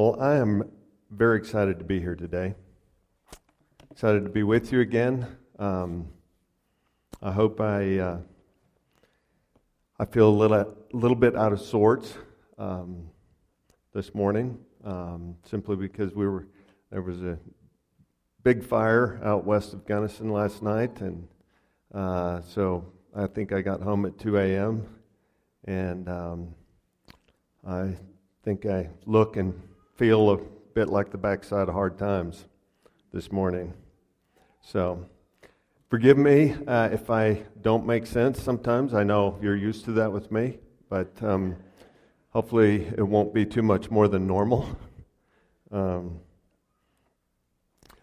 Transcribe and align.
Well, 0.00 0.18
I 0.18 0.36
am 0.36 0.62
very 1.10 1.36
excited 1.36 1.78
to 1.78 1.84
be 1.84 2.00
here 2.00 2.16
today. 2.16 2.54
Excited 3.90 4.24
to 4.24 4.30
be 4.30 4.42
with 4.42 4.72
you 4.72 4.80
again. 4.80 5.26
Um, 5.58 6.08
I 7.20 7.30
hope 7.30 7.60
I 7.60 7.98
uh, 7.98 8.18
I 9.98 10.06
feel 10.06 10.30
a 10.30 10.38
little 10.38 10.74
little 10.94 11.18
bit 11.18 11.36
out 11.36 11.52
of 11.52 11.60
sorts 11.60 12.14
um, 12.56 13.10
this 13.92 14.14
morning, 14.14 14.58
um, 14.84 15.36
simply 15.44 15.76
because 15.76 16.14
we 16.14 16.26
were 16.26 16.46
there 16.90 17.02
was 17.02 17.20
a 17.20 17.38
big 18.42 18.64
fire 18.64 19.20
out 19.22 19.44
west 19.44 19.74
of 19.74 19.84
Gunnison 19.84 20.30
last 20.30 20.62
night, 20.62 21.02
and 21.02 21.28
uh, 21.92 22.40
so 22.40 22.90
I 23.14 23.26
think 23.26 23.52
I 23.52 23.60
got 23.60 23.82
home 23.82 24.06
at 24.06 24.18
2 24.18 24.38
a.m. 24.38 24.86
and 25.66 26.08
um, 26.08 26.54
I 27.68 27.98
think 28.42 28.64
I 28.64 28.88
look 29.04 29.36
and 29.36 29.52
feel 30.00 30.30
a 30.30 30.38
bit 30.72 30.88
like 30.88 31.10
the 31.10 31.18
backside 31.18 31.68
of 31.68 31.74
hard 31.74 31.98
times 31.98 32.46
this 33.12 33.30
morning. 33.30 33.74
So, 34.62 35.04
forgive 35.90 36.16
me 36.16 36.56
uh, 36.66 36.88
if 36.90 37.10
I 37.10 37.42
don't 37.60 37.84
make 37.84 38.06
sense 38.06 38.42
sometimes. 38.42 38.94
I 38.94 39.02
know 39.02 39.38
you're 39.42 39.54
used 39.54 39.84
to 39.84 39.92
that 39.92 40.10
with 40.10 40.32
me, 40.32 40.58
but 40.88 41.10
um, 41.22 41.54
hopefully 42.30 42.86
it 42.96 43.02
won't 43.02 43.34
be 43.34 43.44
too 43.44 43.60
much 43.60 43.90
more 43.90 44.08
than 44.08 44.26
normal. 44.26 44.66
Um, 45.70 46.18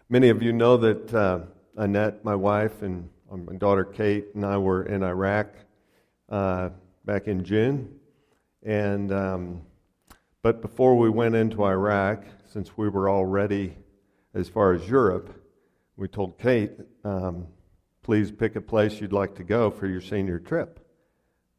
many 0.08 0.30
of 0.30 0.42
you 0.42 0.54
know 0.54 0.78
that 0.78 1.12
uh, 1.12 1.40
Annette, 1.76 2.24
my 2.24 2.34
wife, 2.34 2.80
and 2.80 3.10
my 3.30 3.56
daughter 3.56 3.84
Kate, 3.84 4.28
and 4.34 4.46
I 4.46 4.56
were 4.56 4.84
in 4.84 5.02
Iraq 5.02 5.48
uh, 6.30 6.70
back 7.04 7.26
in 7.26 7.44
June. 7.44 7.94
And 8.62 9.12
um, 9.12 9.62
but 10.42 10.62
before 10.62 10.96
we 10.96 11.10
went 11.10 11.34
into 11.34 11.64
Iraq, 11.64 12.24
since 12.52 12.76
we 12.76 12.88
were 12.88 13.10
already 13.10 13.76
as 14.34 14.48
far 14.48 14.72
as 14.72 14.88
Europe, 14.88 15.34
we 15.96 16.08
told 16.08 16.38
Kate, 16.38 16.72
um, 17.04 17.46
please 18.02 18.30
pick 18.30 18.56
a 18.56 18.60
place 18.60 19.00
you'd 19.00 19.12
like 19.12 19.34
to 19.34 19.44
go 19.44 19.70
for 19.70 19.86
your 19.86 20.00
senior 20.00 20.38
trip. 20.38 20.86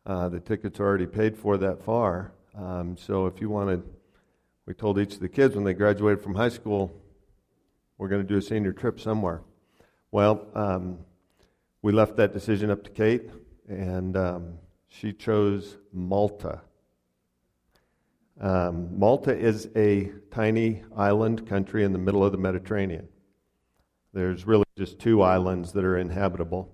Uh, 0.06 0.30
the 0.30 0.40
tickets 0.40 0.80
are 0.80 0.86
already 0.86 1.06
paid 1.06 1.38
for 1.38 1.58
that 1.58 1.84
far. 1.84 2.32
Um, 2.56 2.98
so 2.98 3.26
if 3.28 3.42
you 3.42 3.50
wanted, 3.50 3.84
we 4.66 4.74
told 4.74 4.98
each 4.98 5.14
of 5.14 5.20
the 5.20 5.30
kids 5.30 5.56
when 5.56 5.66
they 5.66 5.74
graduated 5.74 6.24
from 6.24 6.36
high 6.36 6.50
school, 6.50 6.92
we're 7.98 8.08
going 8.08 8.22
to 8.22 8.28
do 8.28 8.38
a 8.38 8.42
senior 8.42 8.72
trip 8.72 9.00
somewhere. 9.00 9.42
Well, 10.12 10.48
um, 10.56 11.00
we 11.82 11.92
left 11.92 12.16
that 12.16 12.34
decision 12.34 12.72
up 12.72 12.84
to 12.86 12.90
Kate, 12.90 13.30
and 13.68 14.18
um, 14.18 14.54
she 14.88 15.14
chose 15.14 15.78
Malta. 15.94 16.62
Um, 18.40 18.98
Malta 18.98 19.38
is 19.38 19.70
a 19.76 20.12
tiny 20.32 20.84
island 20.96 21.48
country 21.48 21.84
in 21.84 21.92
the 21.92 22.00
middle 22.00 22.24
of 22.24 22.32
the 22.32 22.38
Mediterranean. 22.38 23.08
There's 24.14 24.48
really 24.48 24.64
just 24.78 24.98
two 24.98 25.22
islands 25.22 25.74
that 25.74 25.84
are 25.84 25.98
inhabitable. 25.98 26.74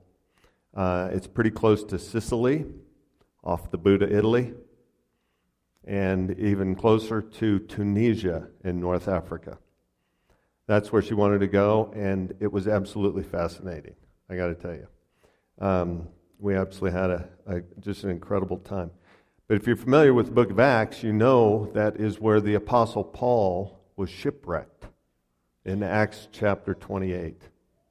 Uh, 0.75 1.09
it's 1.11 1.27
pretty 1.27 1.49
close 1.49 1.83
to 1.85 1.97
Sicily, 1.97 2.65
off 3.43 3.71
the 3.71 3.77
Buda, 3.77 4.15
Italy, 4.15 4.53
and 5.85 6.37
even 6.39 6.75
closer 6.75 7.21
to 7.21 7.59
Tunisia 7.59 8.47
in 8.63 8.79
North 8.79 9.07
Africa. 9.07 9.57
That's 10.67 10.91
where 10.91 11.01
she 11.01 11.13
wanted 11.13 11.39
to 11.39 11.47
go, 11.47 11.91
and 11.95 12.33
it 12.39 12.51
was 12.51 12.67
absolutely 12.67 13.23
fascinating, 13.23 13.95
I 14.29 14.35
got 14.35 14.47
to 14.47 14.55
tell 14.55 14.73
you. 14.73 14.87
Um, 15.59 16.07
we 16.39 16.55
absolutely 16.55 16.99
had 16.99 17.09
a, 17.09 17.29
a, 17.47 17.61
just 17.79 18.03
an 18.03 18.09
incredible 18.09 18.57
time. 18.57 18.91
But 19.47 19.57
if 19.57 19.67
you're 19.67 19.75
familiar 19.75 20.11
with 20.11 20.25
the 20.25 20.31
book 20.31 20.49
of 20.49 20.59
Acts, 20.59 21.03
you 21.03 21.13
know 21.13 21.69
that 21.75 21.97
is 21.97 22.19
where 22.19 22.41
the 22.41 22.55
Apostle 22.55 23.03
Paul 23.03 23.79
was 23.95 24.09
shipwrecked 24.09 24.87
in 25.63 25.83
Acts 25.83 26.27
chapter 26.31 26.73
28, 26.73 27.39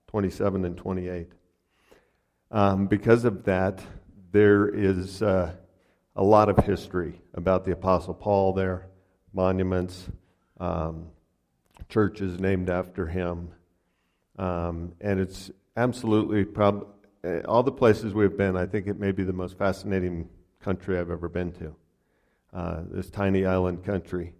27 0.08 0.64
and 0.64 0.76
28. 0.76 1.28
Um, 2.50 2.88
because 2.88 3.24
of 3.24 3.44
that, 3.44 3.80
there 4.32 4.68
is 4.68 5.22
uh, 5.22 5.52
a 6.16 6.24
lot 6.24 6.48
of 6.48 6.58
history 6.64 7.20
about 7.34 7.64
the 7.64 7.70
Apostle 7.70 8.14
Paul 8.14 8.52
there, 8.52 8.88
monuments, 9.32 10.08
um, 10.58 11.06
churches 11.88 12.40
named 12.40 12.68
after 12.68 13.06
him. 13.06 13.50
Um, 14.40 14.92
and 15.00 15.20
it's 15.20 15.52
absolutely, 15.76 16.46
prob- 16.46 16.88
all 17.44 17.62
the 17.62 17.70
places 17.70 18.12
we've 18.12 18.36
been, 18.36 18.56
I 18.56 18.66
think 18.66 18.88
it 18.88 18.98
may 18.98 19.12
be 19.12 19.22
the 19.22 19.32
most 19.32 19.56
fascinating 19.56 20.28
country 20.64 20.98
I've 20.98 21.10
ever 21.10 21.28
been 21.28 21.52
to. 21.52 21.76
Uh, 22.54 22.80
this 22.90 23.10
tiny 23.10 23.44
island 23.44 23.84
country. 23.84 24.32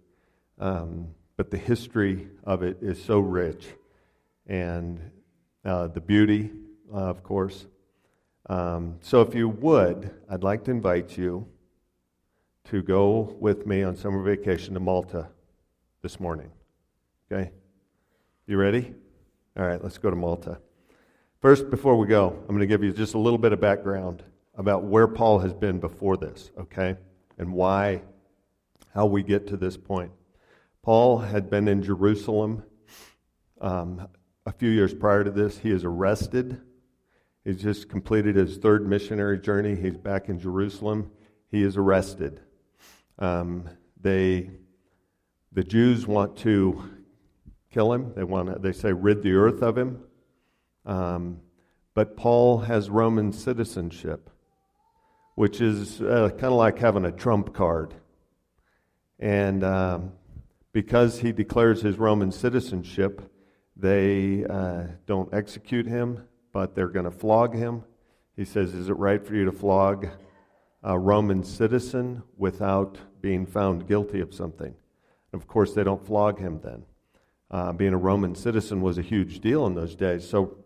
Um, 0.57 1.09
but 1.37 1.51
the 1.51 1.57
history 1.57 2.27
of 2.43 2.63
it 2.63 2.77
is 2.81 3.01
so 3.03 3.19
rich. 3.19 3.67
And 4.47 4.99
uh, 5.63 5.87
the 5.87 6.01
beauty, 6.01 6.51
uh, 6.91 6.97
of 6.97 7.21
course. 7.21 7.67
Um, 8.47 8.95
so, 9.01 9.21
if 9.21 9.35
you 9.35 9.49
would, 9.49 10.11
I'd 10.29 10.43
like 10.43 10.63
to 10.65 10.71
invite 10.71 11.17
you 11.17 11.47
to 12.65 12.81
go 12.81 13.35
with 13.39 13.65
me 13.65 13.83
on 13.83 13.95
summer 13.95 14.21
vacation 14.21 14.73
to 14.75 14.79
Malta 14.79 15.27
this 16.01 16.19
morning. 16.19 16.51
Okay? 17.31 17.51
You 18.47 18.57
ready? 18.57 18.93
All 19.57 19.65
right, 19.65 19.81
let's 19.83 19.97
go 19.97 20.09
to 20.09 20.15
Malta. 20.15 20.59
First, 21.41 21.69
before 21.69 21.95
we 21.95 22.07
go, 22.07 22.29
I'm 22.29 22.47
going 22.47 22.59
to 22.59 22.67
give 22.67 22.83
you 22.83 22.93
just 22.93 23.13
a 23.13 23.19
little 23.19 23.39
bit 23.39 23.51
of 23.51 23.59
background 23.59 24.23
about 24.57 24.83
where 24.83 25.07
Paul 25.07 25.39
has 25.39 25.53
been 25.53 25.79
before 25.79 26.17
this, 26.17 26.51
okay? 26.57 26.95
And 27.37 27.53
why, 27.53 28.01
how 28.93 29.05
we 29.05 29.23
get 29.23 29.47
to 29.47 29.57
this 29.57 29.77
point. 29.77 30.11
Paul 30.81 31.17
had 31.17 31.49
been 31.49 31.67
in 31.67 31.83
Jerusalem 31.83 32.63
um, 33.59 34.07
a 34.45 34.51
few 34.51 34.69
years 34.69 34.93
prior 34.93 35.23
to 35.23 35.31
this. 35.31 35.57
He 35.57 35.71
is 35.71 35.83
arrested. 35.83 36.61
He's 37.43 37.61
just 37.61 37.89
completed 37.89 38.35
his 38.35 38.57
third 38.57 38.87
missionary 38.87 39.39
journey. 39.39 39.75
He's 39.75 39.97
back 39.97 40.29
in 40.29 40.39
Jerusalem. 40.39 41.11
He 41.49 41.63
is 41.63 41.75
arrested. 41.77 42.39
Um, 43.19 43.69
they, 43.99 44.51
the 45.51 45.63
Jews 45.63 46.07
want 46.07 46.37
to 46.37 46.83
kill 47.71 47.91
him. 47.91 48.13
They 48.15 48.23
want 48.23 48.53
to, 48.53 48.59
they 48.59 48.71
say, 48.71 48.93
rid 48.93 49.21
the 49.21 49.33
earth 49.33 49.61
of 49.61 49.77
him. 49.77 50.03
Um, 50.85 51.41
but 51.93 52.15
Paul 52.15 52.59
has 52.59 52.89
Roman 52.89 53.31
citizenship 53.31 54.29
which 55.35 55.61
is 55.61 56.01
uh, 56.01 56.29
kind 56.31 56.45
of 56.45 56.53
like 56.53 56.79
having 56.79 57.05
a 57.05 57.11
trump 57.11 57.53
card. 57.53 57.93
And 59.19 59.63
um, 59.63 60.13
because 60.71 61.19
he 61.19 61.31
declares 61.31 61.81
his 61.81 61.97
Roman 61.97 62.31
citizenship, 62.31 63.21
they 63.75 64.45
uh, 64.45 64.83
don't 65.05 65.33
execute 65.33 65.85
him, 65.85 66.23
but 66.53 66.75
they're 66.75 66.87
going 66.87 67.05
to 67.05 67.11
flog 67.11 67.53
him. 67.53 67.83
He 68.35 68.45
says, 68.45 68.73
Is 68.73 68.89
it 68.89 68.97
right 68.97 69.25
for 69.25 69.35
you 69.35 69.45
to 69.45 69.51
flog 69.51 70.07
a 70.83 70.97
Roman 70.97 71.43
citizen 71.43 72.23
without 72.37 72.97
being 73.21 73.45
found 73.45 73.87
guilty 73.87 74.21
of 74.21 74.33
something? 74.33 74.73
And 75.31 75.41
of 75.41 75.47
course, 75.47 75.73
they 75.73 75.83
don't 75.83 76.05
flog 76.05 76.39
him 76.39 76.61
then. 76.63 76.83
Uh, 77.51 77.73
being 77.73 77.93
a 77.93 77.97
Roman 77.97 78.35
citizen 78.35 78.81
was 78.81 78.97
a 78.97 79.01
huge 79.01 79.39
deal 79.39 79.65
in 79.67 79.75
those 79.75 79.95
days. 79.95 80.27
So 80.27 80.57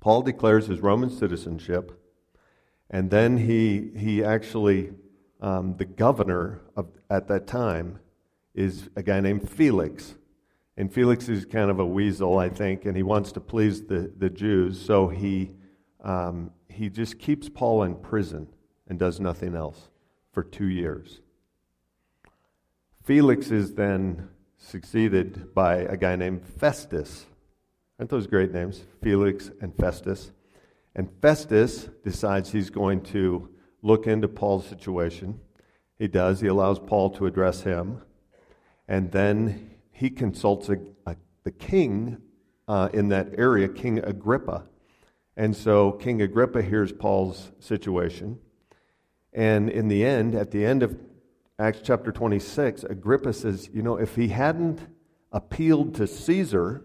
Paul 0.00 0.22
declares 0.22 0.66
his 0.66 0.80
Roman 0.80 1.10
citizenship. 1.10 1.99
And 2.90 3.08
then 3.08 3.38
he, 3.38 3.90
he 3.96 4.24
actually, 4.24 4.92
um, 5.40 5.76
the 5.76 5.84
governor 5.84 6.60
of, 6.76 6.88
at 7.08 7.28
that 7.28 7.46
time 7.46 8.00
is 8.54 8.90
a 8.96 9.02
guy 9.02 9.20
named 9.20 9.48
Felix. 9.48 10.16
And 10.76 10.92
Felix 10.92 11.28
is 11.28 11.44
kind 11.44 11.70
of 11.70 11.78
a 11.78 11.86
weasel, 11.86 12.38
I 12.38 12.48
think, 12.48 12.84
and 12.84 12.96
he 12.96 13.02
wants 13.02 13.32
to 13.32 13.40
please 13.40 13.84
the, 13.84 14.12
the 14.18 14.28
Jews. 14.28 14.80
So 14.80 15.08
he, 15.08 15.52
um, 16.02 16.50
he 16.68 16.88
just 16.88 17.18
keeps 17.18 17.48
Paul 17.48 17.84
in 17.84 17.94
prison 17.94 18.48
and 18.88 18.98
does 18.98 19.20
nothing 19.20 19.54
else 19.54 19.88
for 20.32 20.42
two 20.42 20.68
years. 20.68 21.20
Felix 23.04 23.50
is 23.50 23.74
then 23.74 24.28
succeeded 24.58 25.54
by 25.54 25.76
a 25.76 25.96
guy 25.96 26.16
named 26.16 26.44
Festus. 26.44 27.26
Aren't 27.98 28.10
those 28.10 28.26
great 28.26 28.52
names? 28.52 28.82
Felix 29.02 29.50
and 29.60 29.74
Festus. 29.76 30.32
And 31.00 31.08
Festus 31.22 31.88
decides 32.04 32.52
he's 32.52 32.68
going 32.68 33.00
to 33.04 33.48
look 33.80 34.06
into 34.06 34.28
Paul's 34.28 34.66
situation. 34.66 35.40
He 35.98 36.08
does. 36.08 36.42
He 36.42 36.46
allows 36.46 36.78
Paul 36.78 37.08
to 37.12 37.24
address 37.24 37.62
him. 37.62 38.02
And 38.86 39.10
then 39.10 39.70
he 39.92 40.10
consults 40.10 40.68
a, 40.68 40.76
a, 41.06 41.16
the 41.42 41.52
king 41.52 42.18
uh, 42.68 42.90
in 42.92 43.08
that 43.08 43.28
area, 43.38 43.66
King 43.66 44.00
Agrippa. 44.00 44.64
And 45.38 45.56
so 45.56 45.92
King 45.92 46.20
Agrippa 46.20 46.60
hears 46.60 46.92
Paul's 46.92 47.50
situation. 47.60 48.38
And 49.32 49.70
in 49.70 49.88
the 49.88 50.04
end, 50.04 50.34
at 50.34 50.50
the 50.50 50.66
end 50.66 50.82
of 50.82 50.98
Acts 51.58 51.80
chapter 51.82 52.12
26, 52.12 52.84
Agrippa 52.84 53.32
says, 53.32 53.70
You 53.72 53.80
know, 53.80 53.96
if 53.96 54.16
he 54.16 54.28
hadn't 54.28 54.80
appealed 55.32 55.94
to 55.94 56.06
Caesar, 56.06 56.84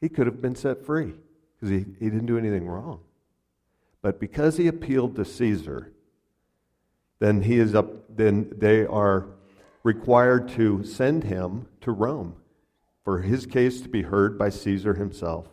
he 0.00 0.08
could 0.08 0.28
have 0.28 0.40
been 0.40 0.54
set 0.54 0.86
free 0.86 1.14
because 1.60 1.70
he, 1.70 1.86
he 1.98 2.10
didn't 2.10 2.26
do 2.26 2.38
anything 2.38 2.66
wrong. 2.66 3.00
But 4.02 4.18
because 4.18 4.56
he 4.56 4.66
appealed 4.66 5.16
to 5.16 5.24
Caesar, 5.24 5.92
then 7.18 7.42
he 7.42 7.58
is 7.58 7.74
up, 7.74 8.16
then 8.16 8.50
they 8.56 8.86
are 8.86 9.26
required 9.82 10.48
to 10.50 10.84
send 10.84 11.24
him 11.24 11.66
to 11.82 11.92
Rome 11.92 12.36
for 13.04 13.20
his 13.20 13.46
case 13.46 13.80
to 13.82 13.88
be 13.88 14.02
heard 14.02 14.38
by 14.38 14.48
Caesar 14.48 14.94
himself. 14.94 15.48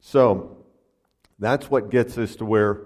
So 0.00 0.64
that's 1.38 1.70
what 1.70 1.90
gets 1.90 2.18
us 2.18 2.36
to 2.36 2.44
where 2.44 2.82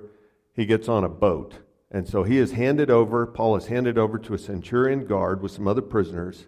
he 0.55 0.67
gets 0.67 0.89
on 0.89 1.05
a 1.05 1.09
boat. 1.09 1.55
And 1.91 2.09
so 2.09 2.25
he 2.25 2.39
is 2.39 2.53
handed 2.53 2.91
over, 2.91 3.27
Paul 3.27 3.57
is 3.57 3.67
handed 3.67 3.99
over 3.99 4.19
to 4.19 4.35
a 4.35 4.39
centurion 4.39 5.07
guard 5.07 5.43
with 5.43 5.53
some 5.53 5.69
other 5.69 5.83
prisoners, 5.83 6.47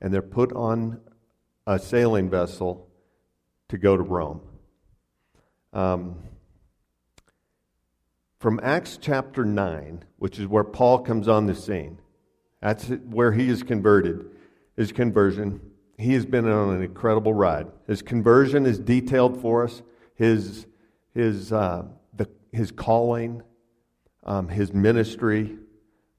and 0.00 0.12
they're 0.12 0.22
put 0.22 0.52
on 0.52 1.00
a 1.66 1.78
sailing 1.78 2.30
vessel 2.30 2.88
to 3.68 3.78
go 3.78 3.96
to 3.96 4.02
Rome. 4.02 4.40
Um, 5.76 6.16
from 8.38 8.58
Acts 8.62 8.98
chapter 8.98 9.44
9, 9.44 10.06
which 10.18 10.38
is 10.38 10.46
where 10.46 10.64
Paul 10.64 11.00
comes 11.00 11.28
on 11.28 11.44
the 11.44 11.54
scene, 11.54 11.98
that's 12.62 12.86
where 12.86 13.30
he 13.30 13.50
is 13.50 13.62
converted, 13.62 14.24
his 14.74 14.90
conversion. 14.90 15.60
He 15.98 16.14
has 16.14 16.24
been 16.24 16.48
on 16.48 16.76
an 16.76 16.82
incredible 16.82 17.34
ride. 17.34 17.66
His 17.86 18.00
conversion 18.00 18.64
is 18.64 18.78
detailed 18.78 19.42
for 19.42 19.64
us, 19.64 19.82
his, 20.14 20.66
his, 21.12 21.52
uh, 21.52 21.84
the, 22.14 22.26
his 22.52 22.70
calling, 22.70 23.42
um, 24.24 24.48
his 24.48 24.72
ministry, 24.72 25.58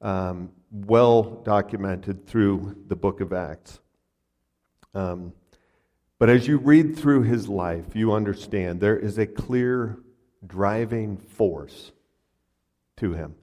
um, 0.03 0.51
well 0.69 1.23
documented 1.23 2.27
through 2.27 2.75
the 2.89 2.95
book 2.95 3.21
of 3.21 3.33
Acts. 3.33 3.79
Um, 4.93 5.33
but 6.19 6.29
as 6.29 6.47
you 6.47 6.57
read 6.57 6.97
through 6.97 7.23
his 7.23 7.47
life, 7.47 7.95
you 7.95 8.11
understand 8.11 8.79
there 8.79 8.97
is 8.97 9.17
a 9.17 9.27
clear 9.27 9.99
driving 10.45 11.17
force 11.17 11.91
to 12.97 13.13
him. 13.13 13.35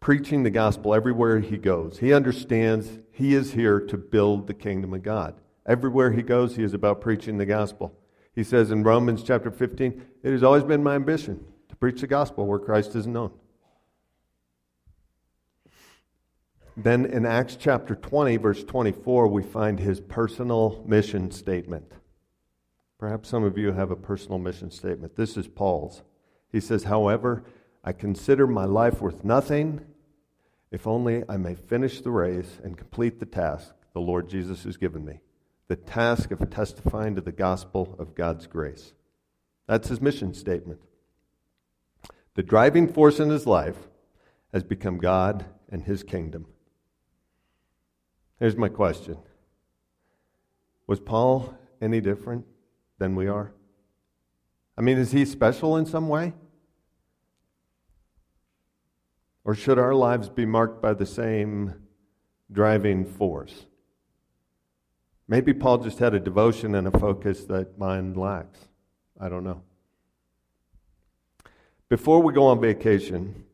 Preaching 0.00 0.42
the 0.42 0.50
gospel 0.50 0.94
everywhere 0.94 1.40
he 1.40 1.58
goes. 1.58 1.98
He 1.98 2.12
understands 2.12 2.98
he 3.12 3.34
is 3.34 3.52
here 3.52 3.78
to 3.80 3.96
build 3.96 4.46
the 4.46 4.54
kingdom 4.54 4.94
of 4.94 5.02
God. 5.02 5.34
Everywhere 5.66 6.10
he 6.10 6.22
goes, 6.22 6.56
he 6.56 6.64
is 6.64 6.74
about 6.74 7.00
preaching 7.00 7.38
the 7.38 7.46
gospel. 7.46 7.96
He 8.34 8.42
says 8.42 8.70
in 8.70 8.82
Romans 8.82 9.22
chapter 9.22 9.50
15, 9.50 10.02
It 10.22 10.30
has 10.32 10.42
always 10.42 10.64
been 10.64 10.82
my 10.82 10.94
ambition 10.94 11.44
to 11.68 11.76
preach 11.76 12.00
the 12.00 12.06
gospel 12.06 12.46
where 12.46 12.58
Christ 12.58 12.96
is 12.96 13.06
known. 13.06 13.32
Then 16.76 17.04
in 17.04 17.26
Acts 17.26 17.56
chapter 17.56 17.94
20, 17.94 18.38
verse 18.38 18.64
24, 18.64 19.28
we 19.28 19.42
find 19.42 19.78
his 19.78 20.00
personal 20.00 20.82
mission 20.86 21.30
statement. 21.30 21.92
Perhaps 22.98 23.28
some 23.28 23.44
of 23.44 23.58
you 23.58 23.72
have 23.72 23.90
a 23.90 23.96
personal 23.96 24.38
mission 24.38 24.70
statement. 24.70 25.16
This 25.16 25.36
is 25.36 25.48
Paul's. 25.48 26.02
He 26.50 26.60
says, 26.60 26.84
However, 26.84 27.44
I 27.84 27.92
consider 27.92 28.46
my 28.46 28.64
life 28.64 29.00
worth 29.00 29.24
nothing 29.24 29.84
if 30.70 30.86
only 30.86 31.22
I 31.28 31.36
may 31.36 31.54
finish 31.54 32.00
the 32.00 32.10
race 32.10 32.58
and 32.64 32.78
complete 32.78 33.20
the 33.20 33.26
task 33.26 33.74
the 33.92 34.00
Lord 34.00 34.28
Jesus 34.28 34.64
has 34.64 34.76
given 34.76 35.04
me 35.04 35.20
the 35.68 35.76
task 35.76 36.30
of 36.30 36.50
testifying 36.50 37.14
to 37.14 37.22
the 37.22 37.32
gospel 37.32 37.96
of 37.98 38.14
God's 38.14 38.46
grace. 38.46 38.92
That's 39.66 39.88
his 39.88 40.02
mission 40.02 40.34
statement. 40.34 40.80
The 42.34 42.42
driving 42.42 42.92
force 42.92 43.18
in 43.18 43.30
his 43.30 43.46
life 43.46 43.78
has 44.52 44.64
become 44.64 44.98
God 44.98 45.46
and 45.70 45.82
his 45.82 46.02
kingdom. 46.02 46.44
Here's 48.42 48.56
my 48.56 48.68
question 48.68 49.18
Was 50.88 50.98
Paul 50.98 51.56
any 51.80 52.00
different 52.00 52.44
than 52.98 53.14
we 53.14 53.28
are? 53.28 53.52
I 54.76 54.80
mean, 54.80 54.98
is 54.98 55.12
he 55.12 55.24
special 55.24 55.76
in 55.76 55.86
some 55.86 56.08
way? 56.08 56.32
Or 59.44 59.54
should 59.54 59.78
our 59.78 59.94
lives 59.94 60.28
be 60.28 60.44
marked 60.44 60.82
by 60.82 60.92
the 60.92 61.06
same 61.06 61.74
driving 62.50 63.04
force? 63.04 63.66
Maybe 65.28 65.54
Paul 65.54 65.78
just 65.78 66.00
had 66.00 66.12
a 66.12 66.18
devotion 66.18 66.74
and 66.74 66.88
a 66.88 66.98
focus 66.98 67.44
that 67.44 67.78
mine 67.78 68.14
lacks. 68.14 68.58
I 69.20 69.28
don't 69.28 69.44
know. 69.44 69.62
Before 71.88 72.20
we 72.20 72.32
go 72.32 72.46
on 72.46 72.60
vacation 72.60 73.44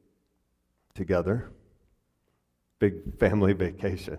together, 0.94 1.50
big 2.78 3.18
family 3.18 3.52
vacation, 3.68 4.16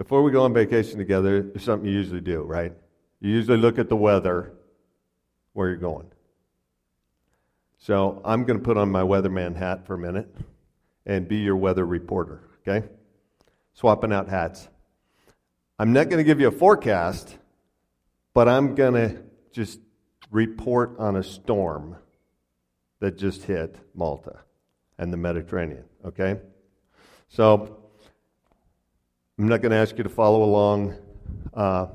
before 0.00 0.22
we 0.22 0.32
go 0.32 0.44
on 0.44 0.54
vacation 0.54 0.96
together, 0.96 1.42
there's 1.42 1.62
something 1.62 1.86
you 1.86 1.94
usually 1.94 2.22
do, 2.22 2.40
right? 2.40 2.72
You 3.20 3.32
usually 3.32 3.58
look 3.58 3.78
at 3.78 3.90
the 3.90 3.96
weather 3.96 4.54
where 5.52 5.68
you're 5.68 5.76
going. 5.76 6.10
So 7.76 8.22
I'm 8.24 8.44
going 8.44 8.58
to 8.58 8.64
put 8.64 8.78
on 8.78 8.90
my 8.90 9.02
weatherman 9.02 9.56
hat 9.56 9.86
for 9.86 9.92
a 9.92 9.98
minute 9.98 10.34
and 11.04 11.28
be 11.28 11.36
your 11.36 11.56
weather 11.56 11.84
reporter, 11.84 12.40
okay? 12.66 12.88
Swapping 13.74 14.10
out 14.10 14.30
hats. 14.30 14.68
I'm 15.78 15.92
not 15.92 16.08
going 16.08 16.16
to 16.16 16.24
give 16.24 16.40
you 16.40 16.48
a 16.48 16.50
forecast, 16.50 17.36
but 18.32 18.48
I'm 18.48 18.74
going 18.74 18.94
to 18.94 19.22
just 19.52 19.80
report 20.30 20.98
on 20.98 21.16
a 21.16 21.22
storm 21.22 21.96
that 23.00 23.18
just 23.18 23.42
hit 23.42 23.76
Malta 23.94 24.38
and 24.96 25.12
the 25.12 25.18
Mediterranean, 25.18 25.84
okay? 26.06 26.40
So 27.28 27.79
I'm 29.40 29.48
not 29.48 29.62
going 29.62 29.72
to 29.72 29.78
ask 29.78 29.96
you 29.96 30.04
to 30.04 30.10
follow 30.10 30.42
along. 30.42 30.96
Uh, 31.54 31.86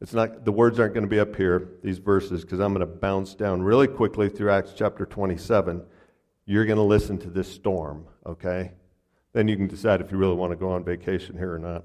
it's 0.00 0.12
not 0.12 0.44
the 0.44 0.50
words 0.50 0.80
aren't 0.80 0.94
going 0.94 1.04
to 1.04 1.08
be 1.08 1.20
up 1.20 1.36
here 1.36 1.68
these 1.80 1.98
verses 1.98 2.42
because 2.42 2.58
I'm 2.58 2.74
going 2.74 2.80
to 2.84 2.92
bounce 2.92 3.36
down 3.36 3.62
really 3.62 3.86
quickly 3.86 4.28
through 4.28 4.50
Acts 4.50 4.72
chapter 4.76 5.06
27. 5.06 5.80
You're 6.44 6.64
going 6.64 6.76
to 6.76 6.82
listen 6.82 7.16
to 7.18 7.30
this 7.30 7.46
storm, 7.46 8.04
okay? 8.26 8.72
Then 9.32 9.46
you 9.46 9.56
can 9.56 9.68
decide 9.68 10.00
if 10.00 10.10
you 10.10 10.18
really 10.18 10.34
want 10.34 10.50
to 10.50 10.56
go 10.56 10.72
on 10.72 10.82
vacation 10.82 11.38
here 11.38 11.54
or 11.54 11.60
not. 11.60 11.84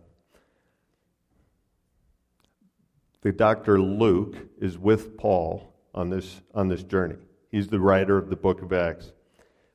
The 3.21 3.33
doctor 3.33 3.79
Luke 3.79 4.35
is 4.59 4.79
with 4.79 5.15
Paul 5.15 5.75
on 5.93 6.09
this 6.09 6.41
on 6.55 6.69
this 6.69 6.81
journey. 6.81 7.17
He's 7.51 7.67
the 7.67 7.79
writer 7.79 8.17
of 8.17 8.31
the 8.31 8.35
book 8.35 8.63
of 8.63 8.73
Acts. 8.73 9.09
It 9.09 9.13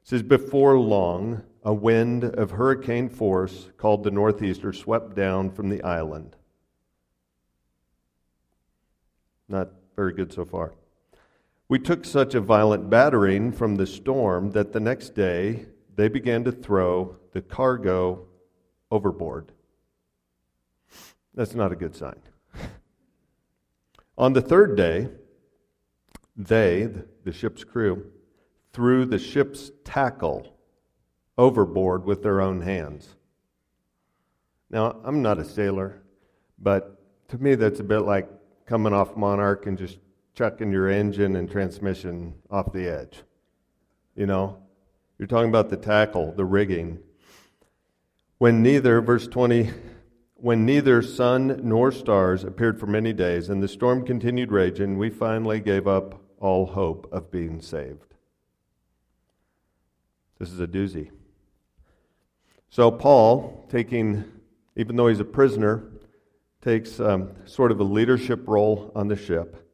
says 0.02 0.24
before 0.24 0.76
long 0.80 1.44
a 1.62 1.74
wind 1.74 2.24
of 2.24 2.52
hurricane 2.52 3.08
force 3.08 3.68
called 3.76 4.04
the 4.04 4.10
northeaster 4.10 4.72
swept 4.72 5.14
down 5.14 5.50
from 5.50 5.68
the 5.68 5.82
island 5.82 6.36
Not 9.48 9.70
very 9.96 10.12
good 10.12 10.32
so 10.32 10.44
far. 10.44 10.74
We 11.68 11.78
took 11.78 12.04
such 12.04 12.34
a 12.34 12.40
violent 12.40 12.90
battering 12.90 13.52
from 13.52 13.76
the 13.76 13.86
storm 13.86 14.50
that 14.52 14.72
the 14.72 14.80
next 14.80 15.14
day 15.14 15.66
they 15.96 16.08
began 16.08 16.44
to 16.44 16.52
throw 16.52 17.16
the 17.32 17.42
cargo 17.42 18.26
overboard. 18.90 19.52
That's 21.34 21.54
not 21.54 21.72
a 21.72 21.76
good 21.76 21.96
sign. 21.96 22.20
On 24.18 24.32
the 24.32 24.40
third 24.40 24.76
day, 24.76 25.08
they, 26.36 26.88
the 27.24 27.32
ship's 27.32 27.64
crew, 27.64 28.10
threw 28.72 29.04
the 29.04 29.18
ship's 29.18 29.70
tackle 29.84 30.57
overboard 31.38 32.04
with 32.04 32.22
their 32.22 32.40
own 32.40 32.60
hands. 32.60 33.14
Now, 34.68 35.00
I'm 35.04 35.22
not 35.22 35.38
a 35.38 35.44
sailor, 35.44 36.02
but 36.58 37.00
to 37.28 37.38
me 37.38 37.54
that's 37.54 37.80
a 37.80 37.84
bit 37.84 38.00
like 38.00 38.28
coming 38.66 38.92
off 38.92 39.16
Monarch 39.16 39.66
and 39.66 39.78
just 39.78 39.98
chucking 40.34 40.72
your 40.72 40.88
engine 40.88 41.36
and 41.36 41.50
transmission 41.50 42.34
off 42.50 42.72
the 42.72 42.86
edge. 42.86 43.22
You 44.14 44.26
know, 44.26 44.58
you're 45.18 45.28
talking 45.28 45.48
about 45.48 45.70
the 45.70 45.76
tackle, 45.76 46.32
the 46.32 46.44
rigging. 46.44 46.98
When 48.38 48.62
neither, 48.62 49.00
verse 49.00 49.26
20, 49.26 49.70
when 50.34 50.66
neither 50.66 51.02
sun 51.02 51.60
nor 51.64 51.90
stars 51.90 52.44
appeared 52.44 52.78
for 52.78 52.86
many 52.86 53.12
days 53.12 53.48
and 53.48 53.62
the 53.62 53.68
storm 53.68 54.04
continued 54.04 54.52
raging, 54.52 54.98
we 54.98 55.10
finally 55.10 55.60
gave 55.60 55.86
up 55.86 56.20
all 56.38 56.66
hope 56.66 57.08
of 57.10 57.30
being 57.30 57.60
saved. 57.60 58.14
This 60.38 60.52
is 60.52 60.60
a 60.60 60.68
doozy. 60.68 61.10
So, 62.70 62.90
Paul, 62.90 63.66
taking, 63.70 64.24
even 64.76 64.96
though 64.96 65.08
he's 65.08 65.20
a 65.20 65.24
prisoner, 65.24 65.84
takes 66.60 67.00
um, 67.00 67.30
sort 67.46 67.72
of 67.72 67.80
a 67.80 67.84
leadership 67.84 68.46
role 68.46 68.92
on 68.94 69.08
the 69.08 69.16
ship 69.16 69.66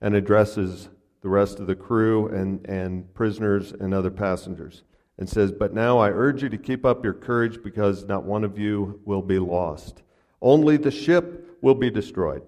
and 0.00 0.14
addresses 0.14 0.88
the 1.22 1.28
rest 1.28 1.58
of 1.58 1.66
the 1.66 1.74
crew 1.74 2.28
and, 2.28 2.64
and 2.66 3.12
prisoners 3.14 3.72
and 3.72 3.92
other 3.92 4.10
passengers 4.10 4.82
and 5.18 5.28
says, 5.28 5.52
But 5.52 5.74
now 5.74 5.98
I 5.98 6.10
urge 6.10 6.42
you 6.42 6.48
to 6.48 6.56
keep 6.56 6.84
up 6.84 7.04
your 7.04 7.14
courage 7.14 7.62
because 7.62 8.04
not 8.04 8.24
one 8.24 8.44
of 8.44 8.58
you 8.58 9.00
will 9.04 9.22
be 9.22 9.38
lost. 9.38 10.02
Only 10.40 10.76
the 10.76 10.90
ship 10.90 11.58
will 11.60 11.74
be 11.74 11.90
destroyed. 11.90 12.42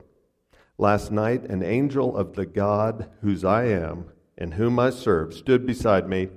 Last 0.79 1.13
night, 1.13 1.45
an 1.45 1.63
angel 1.63 2.17
of 2.17 2.35
the 2.35 2.47
God 2.47 3.11
whose 3.21 3.45
I 3.45 3.65
am 3.65 4.07
and 4.39 4.55
whom 4.55 4.79
I 4.79 4.91
serve 4.91 5.35
stood 5.35 5.67
beside 5.67 6.09
me 6.09 6.29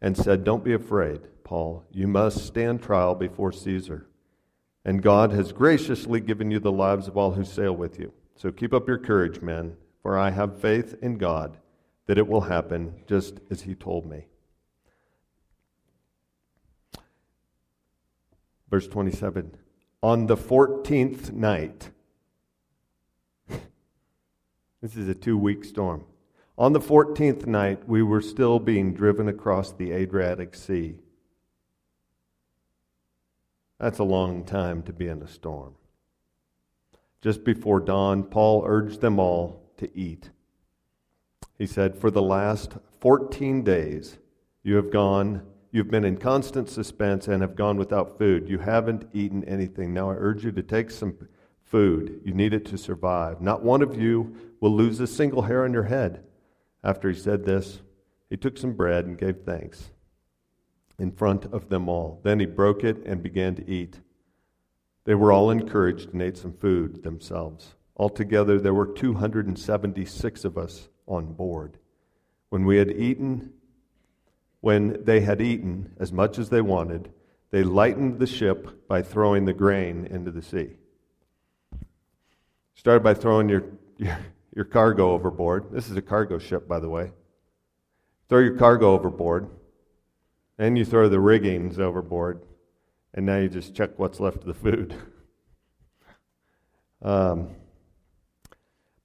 and 0.00 0.16
said, 0.16 0.44
Don't 0.44 0.64
be 0.64 0.72
afraid, 0.72 1.20
Paul. 1.44 1.84
You 1.90 2.06
must 2.06 2.46
stand 2.46 2.82
trial 2.82 3.14
before 3.14 3.52
Caesar. 3.52 4.06
And 4.84 5.02
God 5.02 5.32
has 5.32 5.52
graciously 5.52 6.20
given 6.20 6.50
you 6.50 6.60
the 6.60 6.72
lives 6.72 7.08
of 7.08 7.16
all 7.16 7.32
who 7.32 7.44
sail 7.44 7.74
with 7.74 7.98
you. 7.98 8.12
So 8.36 8.52
keep 8.52 8.72
up 8.72 8.86
your 8.86 8.98
courage, 8.98 9.42
men, 9.42 9.76
for 10.02 10.16
I 10.16 10.30
have 10.30 10.60
faith 10.60 10.94
in 11.02 11.18
God 11.18 11.58
that 12.06 12.18
it 12.18 12.26
will 12.26 12.42
happen 12.42 13.02
just 13.06 13.40
as 13.50 13.62
He 13.62 13.74
told 13.74 14.06
me. 14.06 14.26
Verse 18.70 18.86
27 18.88 19.56
On 20.02 20.26
the 20.26 20.36
14th 20.36 21.32
night, 21.32 21.90
this 24.80 24.96
is 24.96 25.08
a 25.08 25.14
two 25.14 25.36
week 25.36 25.64
storm. 25.64 26.04
On 26.58 26.72
the 26.72 26.80
14th 26.80 27.46
night, 27.46 27.88
we 27.88 28.02
were 28.02 28.20
still 28.20 28.58
being 28.58 28.92
driven 28.92 29.28
across 29.28 29.70
the 29.70 29.92
Adriatic 29.92 30.56
Sea. 30.56 30.96
That's 33.78 34.00
a 34.00 34.04
long 34.04 34.44
time 34.44 34.82
to 34.82 34.92
be 34.92 35.06
in 35.06 35.22
a 35.22 35.28
storm. 35.28 35.76
Just 37.20 37.44
before 37.44 37.78
dawn, 37.78 38.24
Paul 38.24 38.64
urged 38.66 39.00
them 39.00 39.20
all 39.20 39.70
to 39.76 39.88
eat. 39.96 40.30
He 41.56 41.66
said, 41.66 41.94
For 41.94 42.10
the 42.10 42.22
last 42.22 42.72
14 42.98 43.62
days, 43.62 44.18
you 44.64 44.74
have 44.74 44.90
gone, 44.90 45.42
you've 45.70 45.92
been 45.92 46.04
in 46.04 46.16
constant 46.16 46.68
suspense 46.68 47.28
and 47.28 47.40
have 47.40 47.54
gone 47.54 47.76
without 47.76 48.18
food. 48.18 48.48
You 48.48 48.58
haven't 48.58 49.08
eaten 49.12 49.44
anything. 49.44 49.94
Now 49.94 50.10
I 50.10 50.14
urge 50.14 50.44
you 50.44 50.50
to 50.50 50.62
take 50.64 50.90
some 50.90 51.16
food. 51.62 52.20
You 52.24 52.34
need 52.34 52.52
it 52.52 52.64
to 52.66 52.78
survive. 52.78 53.40
Not 53.40 53.62
one 53.62 53.80
of 53.80 53.96
you 53.96 54.34
will 54.58 54.74
lose 54.74 54.98
a 54.98 55.06
single 55.06 55.42
hair 55.42 55.62
on 55.62 55.72
your 55.72 55.84
head. 55.84 56.24
After 56.82 57.08
he 57.08 57.18
said 57.18 57.44
this, 57.44 57.80
he 58.30 58.36
took 58.36 58.58
some 58.58 58.72
bread 58.72 59.06
and 59.06 59.18
gave 59.18 59.38
thanks 59.44 59.90
in 60.98 61.12
front 61.12 61.46
of 61.46 61.68
them 61.68 61.88
all. 61.88 62.20
Then 62.22 62.40
he 62.40 62.46
broke 62.46 62.84
it 62.84 62.98
and 63.06 63.22
began 63.22 63.54
to 63.56 63.70
eat. 63.70 64.00
They 65.04 65.14
were 65.14 65.32
all 65.32 65.50
encouraged 65.50 66.12
and 66.12 66.20
ate 66.20 66.36
some 66.36 66.52
food 66.52 67.02
themselves. 67.02 67.74
Altogether, 67.96 68.60
there 68.60 68.74
were 68.74 68.86
276 68.86 70.44
of 70.44 70.58
us 70.58 70.88
on 71.06 71.32
board. 71.32 71.78
When 72.50 72.64
we 72.64 72.76
had 72.76 72.90
eaten, 72.90 73.52
when 74.60 75.02
they 75.04 75.20
had 75.20 75.40
eaten 75.40 75.94
as 75.98 76.12
much 76.12 76.38
as 76.38 76.50
they 76.50 76.60
wanted, 76.60 77.12
they 77.50 77.62
lightened 77.62 78.18
the 78.18 78.26
ship 78.26 78.86
by 78.86 79.02
throwing 79.02 79.46
the 79.46 79.52
grain 79.52 80.06
into 80.06 80.30
the 80.30 80.42
sea. 80.42 80.76
Started 82.74 83.02
by 83.02 83.14
throwing 83.14 83.48
your, 83.48 83.64
your, 83.96 84.18
your 84.58 84.64
cargo 84.64 85.12
overboard. 85.12 85.70
This 85.70 85.88
is 85.88 85.96
a 85.96 86.02
cargo 86.02 86.36
ship, 86.36 86.66
by 86.66 86.80
the 86.80 86.88
way. 86.88 87.12
Throw 88.28 88.40
your 88.40 88.56
cargo 88.56 88.90
overboard. 88.90 89.48
Then 90.56 90.74
you 90.74 90.84
throw 90.84 91.08
the 91.08 91.20
riggings 91.20 91.78
overboard. 91.78 92.42
And 93.14 93.24
now 93.24 93.36
you 93.36 93.48
just 93.48 93.72
check 93.72 93.96
what's 94.00 94.18
left 94.18 94.38
of 94.38 94.46
the 94.46 94.54
food. 94.54 94.96
um, 97.02 97.50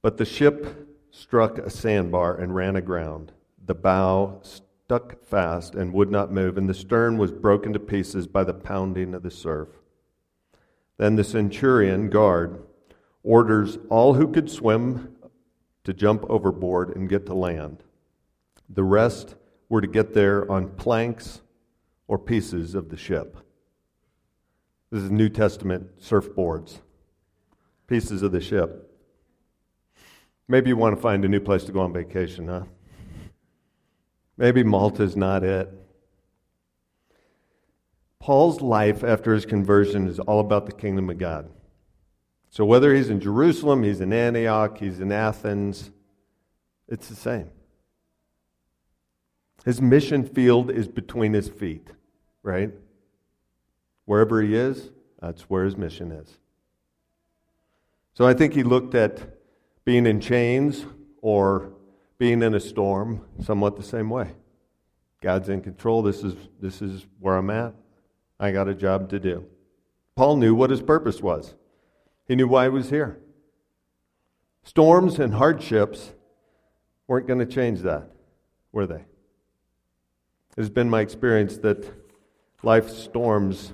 but 0.01 0.17
the 0.17 0.25
ship 0.25 0.89
struck 1.11 1.59
a 1.59 1.69
sandbar 1.69 2.35
and 2.35 2.55
ran 2.55 2.75
aground. 2.75 3.31
The 3.63 3.75
bow 3.75 4.39
stuck 4.41 5.23
fast 5.23 5.75
and 5.75 5.93
would 5.93 6.09
not 6.09 6.31
move, 6.31 6.57
and 6.57 6.67
the 6.67 6.73
stern 6.73 7.19
was 7.19 7.31
broken 7.31 7.73
to 7.73 7.79
pieces 7.79 8.25
by 8.25 8.43
the 8.43 8.55
pounding 8.55 9.13
of 9.13 9.21
the 9.21 9.29
surf. 9.29 9.69
Then 10.97 11.15
the 11.15 11.23
centurion 11.23 12.09
guard 12.09 12.59
orders 13.21 13.77
all 13.91 14.15
who 14.15 14.31
could 14.31 14.49
swim 14.49 15.12
to 15.83 15.93
jump 15.93 16.25
overboard 16.29 16.95
and 16.95 17.09
get 17.09 17.25
to 17.25 17.33
land. 17.33 17.83
The 18.69 18.83
rest 18.83 19.35
were 19.69 19.81
to 19.81 19.87
get 19.87 20.13
there 20.13 20.49
on 20.51 20.69
planks 20.69 21.41
or 22.07 22.17
pieces 22.17 22.75
of 22.75 22.89
the 22.89 22.97
ship. 22.97 23.37
This 24.91 25.03
is 25.03 25.11
New 25.11 25.29
Testament 25.29 25.99
surfboards, 25.99 26.79
pieces 27.87 28.21
of 28.21 28.31
the 28.31 28.41
ship. 28.41 28.91
Maybe 30.47 30.69
you 30.69 30.77
want 30.77 30.95
to 30.95 31.01
find 31.01 31.25
a 31.25 31.27
new 31.27 31.39
place 31.39 31.63
to 31.63 31.71
go 31.71 31.79
on 31.79 31.93
vacation, 31.93 32.47
huh? 32.47 32.63
Maybe 34.37 34.63
Malta's 34.63 35.15
not 35.15 35.43
it. 35.43 35.73
Paul's 38.19 38.61
life 38.61 39.03
after 39.03 39.33
his 39.33 39.45
conversion 39.45 40.07
is 40.07 40.19
all 40.19 40.39
about 40.39 40.65
the 40.65 40.71
kingdom 40.71 41.09
of 41.09 41.17
God. 41.17 41.49
So 42.53 42.65
whether 42.65 42.93
he's 42.93 43.09
in 43.09 43.19
Jerusalem, 43.19 43.81
he's 43.81 43.99
in 43.99 44.13
Antioch, 44.13 44.77
he's 44.77 44.99
in 44.99 45.11
Athens, 45.11 45.89
it's 46.87 47.07
the 47.07 47.15
same. 47.15 47.49
His 49.65 49.81
mission 49.81 50.23
field 50.23 50.69
is 50.69 50.87
between 50.87 51.33
his 51.33 51.49
feet, 51.49 51.87
right? 52.43 52.71
Wherever 54.05 54.39
he 54.39 54.55
is, 54.55 54.91
that's 55.19 55.49
where 55.49 55.65
his 55.65 55.75
mission 55.75 56.11
is. 56.11 56.37
So 58.13 58.27
I 58.27 58.35
think 58.35 58.53
he 58.53 58.61
looked 58.61 58.93
at 58.93 59.19
being 59.83 60.05
in 60.05 60.21
chains 60.21 60.85
or 61.23 61.71
being 62.19 62.43
in 62.43 62.53
a 62.53 62.59
storm 62.59 63.25
somewhat 63.41 63.77
the 63.77 63.81
same 63.81 64.11
way. 64.11 64.29
God's 65.21 65.49
in 65.49 65.61
control. 65.61 66.03
This 66.03 66.23
is, 66.23 66.35
this 66.61 66.83
is 66.83 67.07
where 67.19 67.35
I'm 67.35 67.49
at. 67.49 67.73
I 68.39 68.51
got 68.51 68.67
a 68.67 68.75
job 68.75 69.09
to 69.09 69.19
do. 69.19 69.43
Paul 70.15 70.37
knew 70.37 70.53
what 70.53 70.69
his 70.69 70.83
purpose 70.83 71.19
was, 71.19 71.55
he 72.27 72.35
knew 72.35 72.47
why 72.47 72.63
he 72.63 72.69
was 72.69 72.89
here. 72.89 73.19
Storms 74.63 75.19
and 75.19 75.33
hardships 75.33 76.13
weren't 77.07 77.27
going 77.27 77.39
to 77.39 77.45
change 77.45 77.81
that, 77.81 78.09
were 78.71 78.87
they? 78.87 78.95
It 78.95 80.57
has 80.57 80.69
been 80.69 80.89
my 80.89 81.01
experience 81.01 81.57
that 81.57 81.91
life's 82.61 82.97
storms 82.97 83.73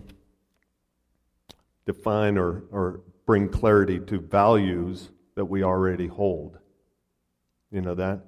define 1.85 2.37
or, 2.37 2.63
or 2.71 3.01
bring 3.25 3.49
clarity 3.49 3.99
to 3.99 4.19
values 4.19 5.09
that 5.35 5.45
we 5.45 5.63
already 5.63 6.07
hold. 6.07 6.57
You 7.71 7.81
know 7.81 7.95
that? 7.95 8.21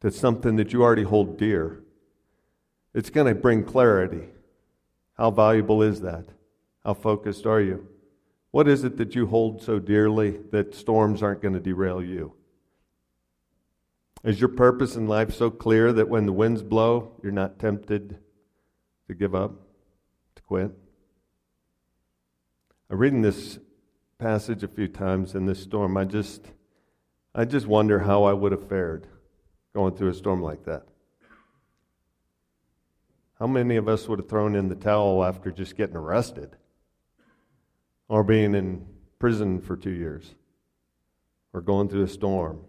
That's 0.00 0.18
something 0.18 0.56
that 0.56 0.72
you 0.72 0.82
already 0.82 1.02
hold 1.02 1.38
dear. 1.38 1.82
It's 2.94 3.10
going 3.10 3.32
to 3.32 3.40
bring 3.40 3.64
clarity. 3.64 4.28
How 5.14 5.30
valuable 5.30 5.82
is 5.82 6.00
that? 6.00 6.26
How 6.84 6.94
focused 6.94 7.46
are 7.46 7.60
you? 7.60 7.88
What 8.50 8.68
is 8.68 8.84
it 8.84 8.96
that 8.98 9.14
you 9.14 9.26
hold 9.26 9.62
so 9.62 9.78
dearly 9.78 10.38
that 10.50 10.74
storms 10.74 11.22
aren't 11.22 11.40
going 11.40 11.54
to 11.54 11.60
derail 11.60 12.02
you? 12.02 12.34
Is 14.24 14.40
your 14.40 14.50
purpose 14.50 14.94
in 14.94 15.06
life 15.06 15.34
so 15.34 15.50
clear 15.50 15.92
that 15.92 16.08
when 16.08 16.26
the 16.26 16.32
winds 16.32 16.62
blow, 16.62 17.12
you're 17.22 17.32
not 17.32 17.58
tempted 17.58 18.18
to 19.08 19.14
give 19.14 19.34
up, 19.34 19.52
to 20.36 20.42
quit? 20.42 20.70
I'm 22.90 22.98
reading 22.98 23.22
this 23.22 23.58
passage 24.18 24.62
a 24.62 24.68
few 24.68 24.86
times 24.86 25.34
in 25.34 25.46
this 25.46 25.62
storm. 25.62 25.96
I 25.96 26.04
just, 26.04 26.44
I 27.34 27.44
just 27.44 27.66
wonder 27.66 28.00
how 28.00 28.24
I 28.24 28.32
would 28.32 28.52
have 28.52 28.68
fared 28.68 29.06
going 29.74 29.94
through 29.94 30.10
a 30.10 30.14
storm 30.14 30.42
like 30.42 30.64
that. 30.64 30.86
How 33.40 33.46
many 33.46 33.76
of 33.76 33.88
us 33.88 34.06
would 34.08 34.18
have 34.20 34.28
thrown 34.28 34.54
in 34.54 34.68
the 34.68 34.76
towel 34.76 35.24
after 35.24 35.50
just 35.50 35.76
getting 35.76 35.96
arrested 35.96 36.56
or 38.08 38.22
being 38.22 38.54
in 38.54 38.86
prison 39.18 39.60
for 39.60 39.76
two 39.76 39.90
years 39.90 40.34
or 41.52 41.60
going 41.60 41.88
through 41.88 42.04
a 42.04 42.08
storm? 42.08 42.60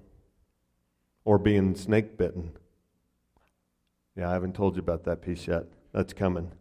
or 1.25 1.37
being 1.37 1.75
snake 1.75 2.17
bitten. 2.17 2.51
Yeah, 4.15 4.29
I 4.29 4.33
haven't 4.33 4.55
told 4.55 4.75
you 4.75 4.81
about 4.81 5.05
that 5.05 5.21
piece 5.21 5.47
yet. 5.47 5.65
That's 5.93 6.13
coming. 6.13 6.51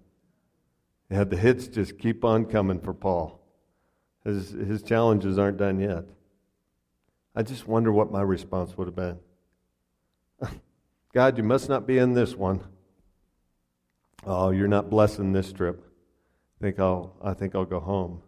Yeah, 1.11 1.25
the 1.25 1.37
hits 1.37 1.67
just 1.67 1.99
keep 1.99 2.25
on 2.25 2.47
coming 2.47 2.81
for 2.81 2.95
Paul. 2.95 3.41
His, 4.25 4.50
his 4.50 4.83
challenges 4.83 5.38
aren't 5.38 5.59
done 5.59 5.81
yet. 5.81 6.05
I 7.35 7.43
just 7.43 7.67
wonder 7.67 7.93
what 7.93 8.12
my 8.12 8.23
response 8.23 8.76
would 8.76 8.87
have 8.87 8.97
been. 8.97 9.19
God, 11.14 11.37
you 11.37 11.45
must 11.45 11.69
not 11.69 11.87
be 11.87 11.99
in 11.99 12.14
this 12.14 12.37
one. 12.37 12.61
Oh, 14.25 14.50
you're 14.50 14.69
not 14.69 14.88
blessing 14.88 15.33
this 15.33 15.52
trip. 15.52 15.85
I 16.61 16.64
think 16.64 16.79
I'll, 16.79 17.17
I 17.23 17.35
think 17.35 17.55
I'll 17.55 17.64
go 17.64 17.81
home. 17.81 18.23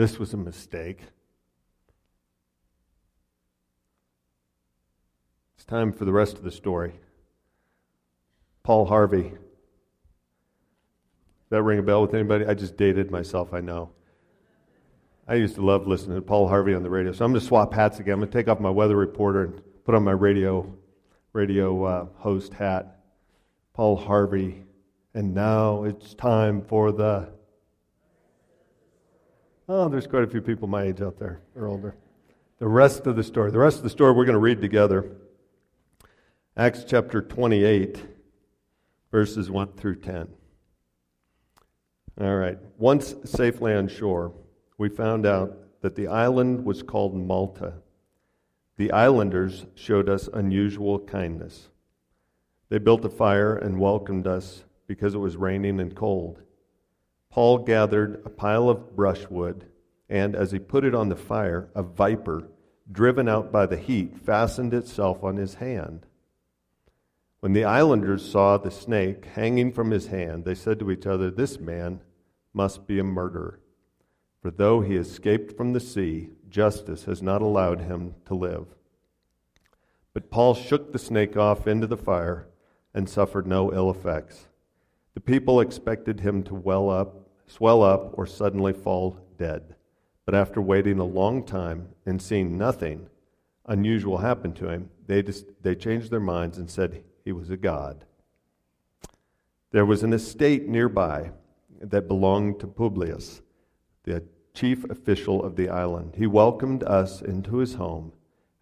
This 0.00 0.18
was 0.18 0.32
a 0.32 0.38
mistake. 0.38 1.02
It's 5.56 5.66
time 5.66 5.92
for 5.92 6.06
the 6.06 6.12
rest 6.12 6.38
of 6.38 6.42
the 6.42 6.50
story. 6.50 6.94
Paul 8.62 8.86
Harvey. 8.86 9.34
That 11.50 11.62
ring 11.64 11.80
a 11.80 11.82
bell 11.82 12.00
with 12.00 12.14
anybody? 12.14 12.46
I 12.46 12.54
just 12.54 12.78
dated 12.78 13.10
myself, 13.10 13.52
I 13.52 13.60
know. 13.60 13.90
I 15.28 15.34
used 15.34 15.56
to 15.56 15.60
love 15.60 15.86
listening 15.86 16.16
to 16.16 16.22
Paul 16.22 16.48
Harvey 16.48 16.72
on 16.72 16.82
the 16.82 16.88
radio. 16.88 17.12
So 17.12 17.26
I'm 17.26 17.32
going 17.32 17.40
to 17.42 17.46
swap 17.46 17.74
hats 17.74 18.00
again. 18.00 18.14
I'm 18.14 18.20
going 18.20 18.30
to 18.30 18.38
take 18.38 18.48
off 18.48 18.58
my 18.58 18.70
weather 18.70 18.96
reporter 18.96 19.44
and 19.44 19.62
put 19.84 19.94
on 19.94 20.02
my 20.02 20.12
radio, 20.12 20.78
radio 21.34 21.84
uh, 21.84 22.06
host 22.16 22.54
hat. 22.54 23.02
Paul 23.74 23.96
Harvey. 23.96 24.64
And 25.12 25.34
now 25.34 25.84
it's 25.84 26.14
time 26.14 26.62
for 26.62 26.90
the. 26.90 27.38
Oh, 29.72 29.88
there's 29.88 30.08
quite 30.08 30.24
a 30.24 30.26
few 30.26 30.42
people 30.42 30.66
my 30.66 30.82
age 30.82 31.00
out 31.00 31.16
there 31.20 31.42
or 31.54 31.68
older. 31.68 31.94
The 32.58 32.66
rest 32.66 33.06
of 33.06 33.14
the 33.14 33.22
story. 33.22 33.52
The 33.52 33.60
rest 33.60 33.76
of 33.76 33.84
the 33.84 33.90
story 33.90 34.12
we're 34.12 34.24
going 34.24 34.32
to 34.32 34.40
read 34.40 34.60
together. 34.60 35.12
Acts 36.56 36.82
chapter 36.84 37.22
28, 37.22 38.04
verses 39.12 39.48
1 39.48 39.74
through 39.74 40.00
10. 40.00 40.26
All 42.20 42.34
right. 42.34 42.58
Once 42.78 43.14
safely 43.24 43.72
on 43.72 43.86
shore, 43.86 44.34
we 44.76 44.88
found 44.88 45.24
out 45.24 45.56
that 45.82 45.94
the 45.94 46.08
island 46.08 46.64
was 46.64 46.82
called 46.82 47.14
Malta. 47.14 47.74
The 48.76 48.90
islanders 48.90 49.66
showed 49.76 50.08
us 50.08 50.28
unusual 50.34 50.98
kindness. 50.98 51.68
They 52.70 52.78
built 52.78 53.04
a 53.04 53.08
fire 53.08 53.54
and 53.54 53.78
welcomed 53.78 54.26
us 54.26 54.64
because 54.88 55.14
it 55.14 55.18
was 55.18 55.36
raining 55.36 55.78
and 55.78 55.94
cold. 55.94 56.42
Paul 57.30 57.58
gathered 57.58 58.22
a 58.24 58.28
pile 58.28 58.68
of 58.68 58.96
brushwood, 58.96 59.66
and 60.08 60.34
as 60.34 60.50
he 60.50 60.58
put 60.58 60.84
it 60.84 60.94
on 60.94 61.08
the 61.08 61.16
fire, 61.16 61.68
a 61.74 61.82
viper, 61.82 62.48
driven 62.90 63.28
out 63.28 63.52
by 63.52 63.66
the 63.66 63.76
heat, 63.76 64.18
fastened 64.18 64.74
itself 64.74 65.22
on 65.22 65.36
his 65.36 65.54
hand. 65.54 66.06
When 67.38 67.52
the 67.52 67.64
islanders 67.64 68.28
saw 68.28 68.58
the 68.58 68.70
snake 68.70 69.24
hanging 69.26 69.72
from 69.72 69.92
his 69.92 70.08
hand, 70.08 70.44
they 70.44 70.56
said 70.56 70.80
to 70.80 70.90
each 70.90 71.06
other, 71.06 71.30
This 71.30 71.58
man 71.58 72.00
must 72.52 72.86
be 72.86 72.98
a 72.98 73.04
murderer. 73.04 73.60
For 74.42 74.50
though 74.50 74.80
he 74.80 74.96
escaped 74.96 75.56
from 75.56 75.72
the 75.72 75.80
sea, 75.80 76.30
justice 76.48 77.04
has 77.04 77.22
not 77.22 77.42
allowed 77.42 77.82
him 77.82 78.16
to 78.26 78.34
live. 78.34 78.66
But 80.12 80.30
Paul 80.30 80.54
shook 80.54 80.92
the 80.92 80.98
snake 80.98 81.36
off 81.36 81.66
into 81.66 81.86
the 81.86 81.96
fire 81.96 82.48
and 82.92 83.08
suffered 83.08 83.46
no 83.46 83.72
ill 83.72 83.90
effects. 83.90 84.48
The 85.14 85.20
people 85.20 85.60
expected 85.60 86.20
him 86.20 86.42
to 86.44 86.54
well 86.54 86.90
up, 86.90 87.19
swell 87.50 87.82
up, 87.82 88.16
or 88.16 88.26
suddenly 88.26 88.72
fall 88.72 89.16
dead. 89.36 89.74
But 90.24 90.34
after 90.34 90.60
waiting 90.60 90.98
a 90.98 91.04
long 91.04 91.44
time 91.44 91.88
and 92.06 92.22
seeing 92.22 92.56
nothing 92.56 93.08
unusual 93.66 94.18
happen 94.18 94.52
to 94.54 94.68
him, 94.68 94.90
they, 95.06 95.22
just, 95.22 95.46
they 95.62 95.74
changed 95.74 96.10
their 96.10 96.20
minds 96.20 96.58
and 96.58 96.70
said 96.70 97.02
he 97.24 97.32
was 97.32 97.50
a 97.50 97.56
god. 97.56 98.04
There 99.72 99.86
was 99.86 100.02
an 100.02 100.12
estate 100.12 100.68
nearby 100.68 101.32
that 101.80 102.08
belonged 102.08 102.60
to 102.60 102.66
Publius, 102.66 103.42
the 104.04 104.22
chief 104.54 104.84
official 104.84 105.44
of 105.44 105.56
the 105.56 105.68
island. 105.68 106.14
He 106.16 106.26
welcomed 106.26 106.82
us 106.84 107.22
into 107.22 107.56
his 107.56 107.74
home 107.74 108.12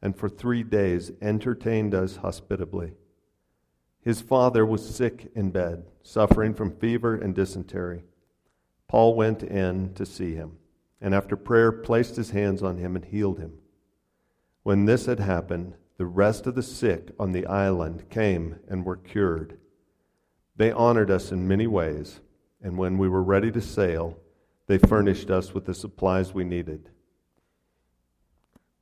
and 0.00 0.16
for 0.16 0.28
three 0.28 0.62
days 0.62 1.10
entertained 1.20 1.94
us 1.94 2.16
hospitably. 2.16 2.92
His 4.00 4.20
father 4.20 4.64
was 4.64 4.88
sick 4.88 5.30
in 5.34 5.50
bed, 5.50 5.84
suffering 6.02 6.54
from 6.54 6.76
fever 6.76 7.14
and 7.14 7.34
dysentery. 7.34 8.04
Paul 8.88 9.14
went 9.14 9.42
in 9.42 9.92
to 9.94 10.06
see 10.06 10.34
him, 10.34 10.56
and 11.00 11.14
after 11.14 11.36
prayer 11.36 11.70
placed 11.70 12.16
his 12.16 12.30
hands 12.30 12.62
on 12.62 12.78
him 12.78 12.96
and 12.96 13.04
healed 13.04 13.38
him. 13.38 13.58
When 14.62 14.86
this 14.86 15.06
had 15.06 15.20
happened, 15.20 15.74
the 15.98 16.06
rest 16.06 16.46
of 16.46 16.54
the 16.54 16.62
sick 16.62 17.10
on 17.18 17.32
the 17.32 17.46
island 17.46 18.08
came 18.08 18.56
and 18.68 18.84
were 18.84 18.96
cured. 18.96 19.58
They 20.56 20.72
honored 20.72 21.10
us 21.10 21.30
in 21.30 21.46
many 21.46 21.66
ways, 21.66 22.20
and 22.62 22.78
when 22.78 22.98
we 22.98 23.08
were 23.08 23.22
ready 23.22 23.52
to 23.52 23.60
sail, 23.60 24.18
they 24.66 24.78
furnished 24.78 25.30
us 25.30 25.52
with 25.52 25.66
the 25.66 25.74
supplies 25.74 26.34
we 26.34 26.44
needed. 26.44 26.90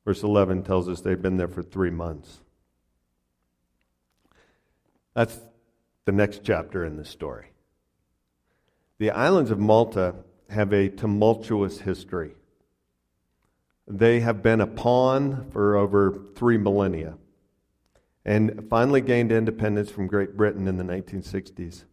Verse 0.05 0.23
11 0.23 0.63
tells 0.63 0.89
us 0.89 1.01
they've 1.01 1.21
been 1.21 1.37
there 1.37 1.49
for 1.49 1.63
three 1.63 1.91
months. 1.91 2.41
That's 5.15 5.41
the 6.05 6.13
next 6.13 6.45
chapter 6.45 6.85
in 6.85 6.97
the 6.97 7.05
story. 7.05 7.47
The 8.99 9.11
islands 9.11 9.51
of 9.51 9.59
Malta 9.59 10.15
have 10.49 10.73
a 10.73 10.89
tumultuous 10.89 11.81
history. 11.81 12.35
They 13.87 14.21
have 14.21 14.43
been 14.43 14.61
a 14.61 14.67
pawn 14.67 15.51
for 15.51 15.77
over 15.77 16.19
three 16.35 16.57
millennia 16.57 17.19
and 18.25 18.67
finally 18.69 19.01
gained 19.01 19.31
independence 19.31 19.91
from 19.91 20.07
Great 20.07 20.37
Britain 20.37 20.67
in 20.67 20.77
the 20.77 20.85
1960s. 20.85 21.85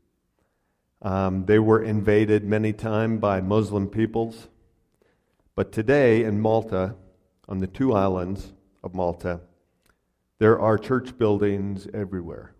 Um, 1.01 1.45
they 1.45 1.59
were 1.59 1.83
invaded 1.83 2.43
many 2.43 2.73
times 2.73 3.19
by 3.19 3.41
Muslim 3.41 3.87
peoples. 3.87 4.47
But 5.55 5.71
today 5.71 6.23
in 6.23 6.39
Malta, 6.39 6.95
on 7.47 7.59
the 7.59 7.67
two 7.67 7.93
islands 7.93 8.53
of 8.83 8.95
Malta, 8.95 9.41
there 10.39 10.59
are 10.59 10.77
church 10.77 11.17
buildings 11.17 11.87
everywhere 11.93 12.53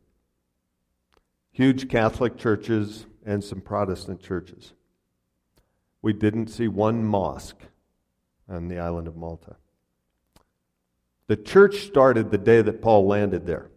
huge 1.54 1.88
Catholic 1.88 2.36
churches 2.36 3.06
and 3.26 3.44
some 3.44 3.62
Protestant 3.62 4.22
churches. 4.22 4.74
We 6.02 6.14
didn't 6.14 6.48
see 6.48 6.68
one 6.68 7.04
mosque 7.04 7.62
on 8.50 8.68
the 8.68 8.80
island 8.80 9.08
of 9.08 9.16
Malta. 9.16 9.56
The 11.28 11.38
church 11.38 11.86
started 11.86 12.30
the 12.30 12.38
day 12.38 12.62
that 12.62 12.82
Paul 12.82 13.08
landed 13.08 13.46
there. 13.46 13.70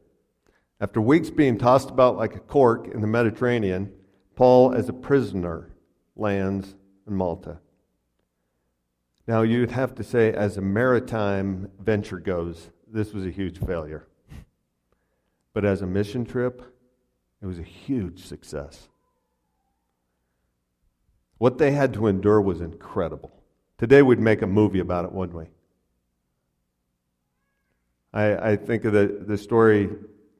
After 0.80 1.00
weeks 1.00 1.30
being 1.30 1.56
tossed 1.56 1.90
about 1.90 2.16
like 2.16 2.34
a 2.34 2.40
cork 2.40 2.88
in 2.88 3.00
the 3.00 3.06
Mediterranean, 3.06 3.92
Paul, 4.34 4.74
as 4.74 4.88
a 4.88 4.92
prisoner, 4.92 5.70
lands 6.16 6.74
in 7.06 7.14
Malta. 7.14 7.60
Now, 9.26 9.42
you'd 9.42 9.70
have 9.70 9.94
to 9.96 10.04
say, 10.04 10.32
as 10.32 10.56
a 10.56 10.60
maritime 10.60 11.70
venture 11.80 12.18
goes, 12.18 12.70
this 12.86 13.12
was 13.12 13.24
a 13.26 13.30
huge 13.30 13.58
failure. 13.58 14.06
But 15.52 15.64
as 15.64 15.82
a 15.82 15.86
mission 15.86 16.24
trip, 16.24 16.62
it 17.40 17.46
was 17.46 17.58
a 17.58 17.64
huge 17.64 18.24
success. 18.24 18.88
What 21.38 21.58
they 21.58 21.72
had 21.72 21.92
to 21.94 22.06
endure 22.06 22.40
was 22.40 22.60
incredible. 22.60 23.32
Today 23.78 24.02
we'd 24.02 24.18
make 24.18 24.42
a 24.42 24.46
movie 24.46 24.78
about 24.78 25.04
it, 25.04 25.12
wouldn't 25.12 25.36
we? 25.36 25.46
I, 28.12 28.52
I 28.52 28.56
think 28.56 28.84
of 28.86 28.94
the, 28.94 29.24
the 29.26 29.36
story 29.36 29.90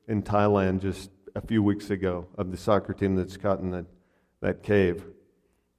in 0.08 0.22
Thailand 0.22 0.80
just 0.80 1.10
a 1.34 1.40
few 1.42 1.62
weeks 1.62 1.90
ago 1.90 2.26
of 2.38 2.50
the 2.50 2.56
soccer 2.56 2.94
team 2.94 3.14
that's 3.14 3.36
caught 3.36 3.60
in 3.60 3.70
that, 3.72 3.84
that 4.40 4.62
cave. 4.62 5.04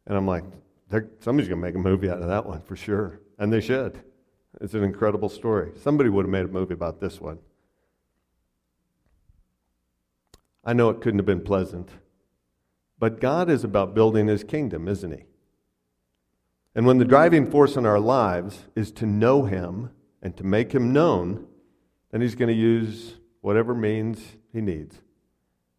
And 0.05 0.15
I'm 0.15 0.27
like, 0.27 0.43
somebody's 1.19 1.49
going 1.49 1.61
to 1.61 1.67
make 1.67 1.75
a 1.75 1.79
movie 1.79 2.09
out 2.09 2.21
of 2.21 2.27
that 2.27 2.45
one 2.45 2.61
for 2.61 2.75
sure. 2.75 3.19
And 3.39 3.51
they 3.51 3.61
should. 3.61 3.99
It's 4.61 4.75
an 4.75 4.83
incredible 4.83 5.29
story. 5.29 5.71
Somebody 5.81 6.09
would 6.09 6.25
have 6.25 6.31
made 6.31 6.45
a 6.45 6.47
movie 6.47 6.75
about 6.75 6.99
this 6.99 7.19
one. 7.19 7.39
I 10.63 10.73
know 10.73 10.89
it 10.89 11.01
couldn't 11.01 11.19
have 11.19 11.25
been 11.25 11.41
pleasant. 11.41 11.89
But 12.99 13.19
God 13.19 13.49
is 13.49 13.63
about 13.63 13.93
building 13.93 14.27
his 14.27 14.43
kingdom, 14.43 14.87
isn't 14.87 15.11
he? 15.11 15.23
And 16.73 16.85
when 16.85 16.97
the 16.97 17.05
driving 17.05 17.49
force 17.49 17.75
in 17.75 17.85
our 17.85 17.99
lives 17.99 18.65
is 18.75 18.91
to 18.93 19.05
know 19.05 19.45
him 19.45 19.91
and 20.21 20.35
to 20.37 20.43
make 20.43 20.73
him 20.73 20.93
known, 20.93 21.47
then 22.11 22.21
he's 22.21 22.35
going 22.35 22.49
to 22.49 22.53
use 22.53 23.15
whatever 23.41 23.73
means 23.73 24.21
he 24.53 24.61
needs. 24.61 25.01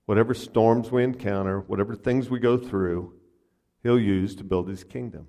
Whatever 0.06 0.34
storms 0.34 0.90
we 0.90 1.04
encounter, 1.04 1.60
whatever 1.60 1.94
things 1.94 2.30
we 2.30 2.38
go 2.38 2.56
through, 2.56 3.14
he'll 3.82 3.98
use 3.98 4.34
to 4.36 4.44
build 4.44 4.68
his 4.68 4.84
kingdom. 4.84 5.28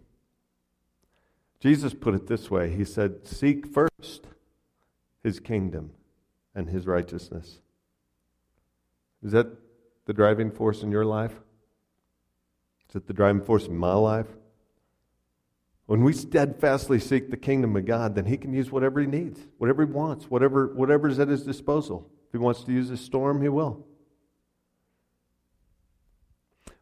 Jesus 1.59 1.93
put 1.93 2.15
it 2.15 2.27
this 2.27 2.49
way 2.49 2.73
He 2.73 2.85
said, 2.85 3.27
Seek 3.27 3.67
first 3.67 4.27
his 5.23 5.39
kingdom 5.39 5.91
and 6.55 6.69
his 6.69 6.87
righteousness. 6.87 7.59
Is 9.21 9.33
that 9.33 9.47
the 10.05 10.13
driving 10.13 10.49
force 10.49 10.81
in 10.81 10.91
your 10.91 11.05
life? 11.05 11.41
Is 12.89 12.95
it 12.95 13.07
the 13.07 13.13
driving 13.13 13.43
force 13.43 13.67
in 13.67 13.77
my 13.77 13.93
life? 13.93 14.27
When 15.85 16.03
we 16.03 16.13
steadfastly 16.13 16.99
seek 16.99 17.29
the 17.29 17.37
kingdom 17.37 17.75
of 17.75 17.85
God, 17.85 18.15
then 18.15 18.25
He 18.25 18.37
can 18.37 18.53
use 18.53 18.71
whatever 18.71 18.99
He 18.99 19.07
needs, 19.07 19.39
whatever 19.57 19.85
He 19.85 19.91
wants, 19.91 20.29
whatever, 20.29 20.67
whatever's 20.67 21.19
at 21.19 21.27
His 21.27 21.43
disposal. 21.43 22.09
If 22.27 22.31
He 22.33 22.37
wants 22.37 22.63
to 22.63 22.71
use 22.71 22.89
a 22.89 22.97
storm, 22.97 23.41
He 23.41 23.49
will. 23.49 23.85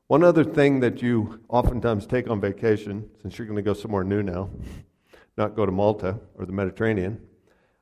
One 0.07 0.23
other 0.23 0.45
thing 0.45 0.79
that 0.79 1.01
you 1.01 1.41
oftentimes 1.49 2.05
take 2.05 2.29
on 2.29 2.39
vacation, 2.39 3.09
since 3.21 3.37
you're 3.37 3.47
going 3.47 3.57
to 3.57 3.61
go 3.61 3.73
somewhere 3.73 4.05
new 4.05 4.23
now, 4.23 4.49
not 5.37 5.55
go 5.55 5.65
to 5.65 5.71
Malta 5.71 6.19
or 6.35 6.45
the 6.45 6.53
Mediterranean, 6.53 7.21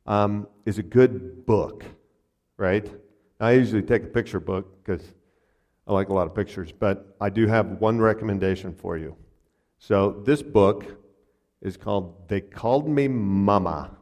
um, 0.08 0.48
is 0.66 0.80
a 0.80 0.84
good 0.84 1.46
book, 1.46 1.86
right? 2.58 2.88
I 3.40 3.52
usually 3.52 3.84
take 3.84 4.04
a 4.04 4.08
picture 4.08 4.40
book 4.40 4.84
because 4.84 5.04
I 5.88 5.94
like 5.94 6.10
a 6.10 6.14
lot 6.14 6.26
of 6.26 6.34
pictures, 6.34 6.72
but 6.72 7.16
I 7.22 7.30
do 7.30 7.46
have 7.48 7.80
one 7.80 8.00
recommendation 8.00 8.74
for 8.74 8.98
you. 8.98 9.16
So 9.78 10.24
this 10.26 10.42
book 10.42 10.86
is 11.62 11.78
called 11.78 12.28
They 12.28 12.42
Called 12.42 12.90
Me 12.90 13.08
Mama. 13.08 13.96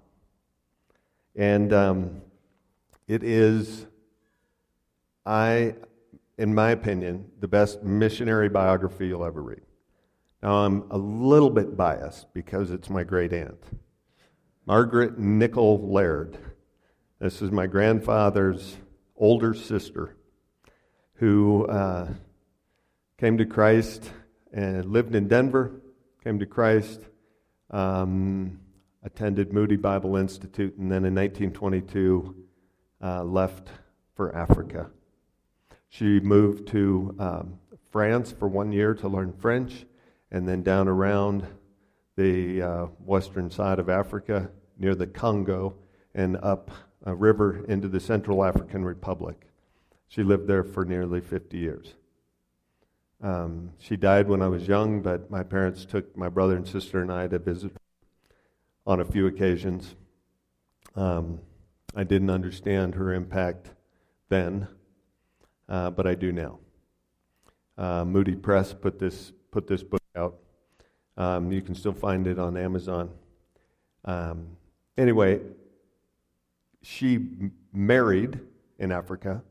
And 1.36 1.74
um, 1.74 2.22
it 3.08 3.24
is, 3.24 3.86
I, 5.26 5.76
in 6.38 6.54
my 6.54 6.72
opinion, 6.72 7.30
the 7.40 7.48
best 7.50 7.84
missionary 7.84 8.48
biography 8.48 9.08
you'll 9.08 9.26
ever 9.26 9.42
read. 9.42 9.62
Now, 10.42 10.66
I'm 10.66 10.86
a 10.90 10.98
little 10.98 11.50
bit 11.50 11.76
biased 11.76 12.34
because 12.34 12.72
it's 12.72 12.90
my 12.90 13.04
great 13.04 13.34
aunt, 13.34 13.62
Margaret 14.66 15.18
Nichol 15.18 15.92
Laird. 15.92 16.38
This 17.20 17.42
is 17.42 17.52
my 17.52 17.68
grandfather's 17.68 18.78
older 19.16 19.54
sister 19.54 20.16
who 21.16 21.66
uh, 21.68 22.08
came 23.18 23.38
to 23.38 23.46
Christ 23.46 24.12
and 24.52 24.86
lived 24.86 25.16
in 25.16 25.28
Denver, 25.28 25.82
came 26.24 26.40
to 26.40 26.46
Christ, 26.46 27.02
um, 27.72 28.60
attended 29.04 29.52
Moody 29.52 29.76
Bible 29.76 30.16
Institute, 30.16 30.78
and 30.78 30.92
then 30.92 31.06
in 31.06 31.16
1922 31.16 32.36
uh, 33.02 33.24
left 33.24 33.70
for 34.16 34.36
Africa. 34.36 34.90
She 35.90 36.20
moved 36.20 36.68
to 36.70 37.16
um, 37.20 37.60
France 37.92 38.32
for 38.32 38.48
one 38.48 38.72
year 38.72 38.94
to 38.96 39.08
learn 39.08 39.34
French, 39.34 39.86
and 40.32 40.48
then 40.48 40.64
down 40.64 40.88
around 40.88 41.46
the 42.16 42.62
uh, 42.62 42.86
western 43.04 43.52
side 43.52 43.80
of 43.80 43.90
Africa 43.90 44.50
near 44.78 44.96
the 44.96 45.08
Congo 45.08 45.76
and 46.16 46.38
up 46.38 46.72
a 47.06 47.14
river 47.14 47.64
into 47.66 47.88
the 47.88 48.00
Central 48.00 48.44
African 48.44 48.84
Republic. 48.86 49.48
She 50.14 50.22
lived 50.22 50.46
there 50.46 50.64
for 50.64 50.86
nearly 50.86 51.22
50 51.22 51.58
years. 51.58 51.96
Um, 53.20 53.72
she 53.80 53.98
died 53.98 54.28
when 54.28 54.44
I 54.44 54.48
was 54.48 54.68
young, 54.68 55.02
but 55.02 55.32
my 55.32 55.42
parents 55.42 55.86
took 55.86 56.16
my 56.16 56.30
brother 56.30 56.56
and 56.56 56.68
sister 56.68 57.02
and 57.02 57.12
I 57.12 57.28
to 57.30 57.40
visit 57.40 57.72
on 58.86 59.00
a 59.00 59.06
few 59.06 59.26
occasions. 59.26 59.96
Um, 60.96 61.40
I 61.96 62.04
didn't 62.04 62.30
understand 62.30 62.94
her 62.94 63.12
impact 63.12 63.72
then, 64.30 64.68
uh, 65.68 65.90
but 65.90 66.06
I 66.06 66.14
do 66.14 66.32
now. 66.32 66.60
Uh, 67.76 68.06
Moody 68.06 68.36
Press 68.36 68.72
put 68.72 69.00
this 69.00 69.32
put 69.50 69.66
this 69.66 69.82
book 69.82 70.04
out. 70.16 70.36
Um, 71.18 71.52
you 71.52 71.64
can 71.64 71.74
still 71.74 71.92
find 71.92 72.28
it 72.28 72.38
on 72.38 72.56
Amazon. 72.56 73.10
Um, 74.06 74.46
anyway, 74.96 75.40
she 76.84 77.30
married 77.74 78.40
in 78.78 78.92
Africa. 78.92 79.42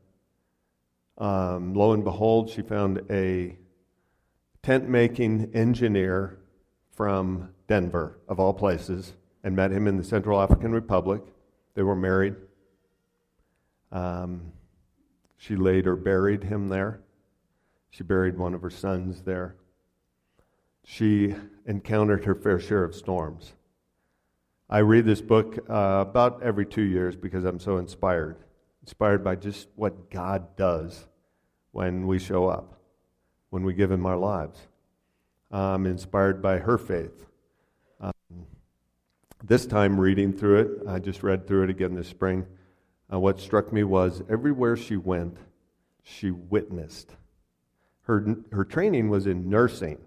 Um, 1.17 1.73
lo 1.73 1.93
and 1.93 2.03
behold, 2.03 2.49
she 2.49 2.61
found 2.61 3.01
a 3.09 3.57
tent 4.61 4.89
making 4.89 5.51
engineer 5.53 6.39
from 6.91 7.49
Denver, 7.67 8.19
of 8.27 8.39
all 8.39 8.53
places, 8.53 9.13
and 9.43 9.55
met 9.55 9.71
him 9.71 9.87
in 9.87 9.97
the 9.97 10.03
Central 10.03 10.41
African 10.41 10.71
Republic. 10.71 11.21
They 11.75 11.83
were 11.83 11.95
married. 11.95 12.35
Um, 13.91 14.53
she 15.37 15.55
later 15.55 15.95
buried 15.95 16.43
him 16.43 16.69
there. 16.69 17.01
She 17.89 18.03
buried 18.03 18.37
one 18.37 18.53
of 18.53 18.61
her 18.61 18.69
sons 18.69 19.21
there. 19.21 19.55
She 20.85 21.35
encountered 21.65 22.25
her 22.25 22.35
fair 22.35 22.59
share 22.59 22.83
of 22.83 22.95
storms. 22.95 23.53
I 24.69 24.79
read 24.79 25.05
this 25.05 25.21
book 25.21 25.59
uh, 25.69 26.05
about 26.07 26.41
every 26.41 26.65
two 26.65 26.81
years 26.81 27.15
because 27.15 27.43
I'm 27.43 27.59
so 27.59 27.77
inspired. 27.77 28.37
Inspired 28.83 29.23
by 29.23 29.35
just 29.35 29.69
what 29.75 30.11
God 30.11 30.55
does 30.55 31.07
when 31.71 32.05
we 32.05 32.19
show 32.19 32.47
up, 32.47 32.79
when 33.49 33.63
we 33.63 33.73
give 33.73 33.89
Him 33.89 34.05
our 34.05 34.17
lives. 34.17 34.59
I'm 35.51 35.85
inspired 35.85 36.41
by 36.41 36.57
her 36.57 36.77
faith. 36.77 37.25
Um, 38.01 38.13
this 39.43 39.65
time, 39.65 39.99
reading 39.99 40.33
through 40.33 40.59
it, 40.59 40.87
I 40.87 40.99
just 40.99 41.23
read 41.23 41.47
through 41.47 41.63
it 41.63 41.69
again 41.69 41.93
this 41.93 42.07
spring. 42.07 42.45
Uh, 43.11 43.19
what 43.19 43.39
struck 43.39 43.71
me 43.71 43.83
was 43.83 44.23
everywhere 44.29 44.75
she 44.75 44.97
went, 44.97 45.37
she 46.01 46.31
witnessed. 46.31 47.15
Her, 48.01 48.35
her 48.51 48.65
training 48.65 49.09
was 49.09 49.27
in 49.27 49.49
nursing. 49.49 49.99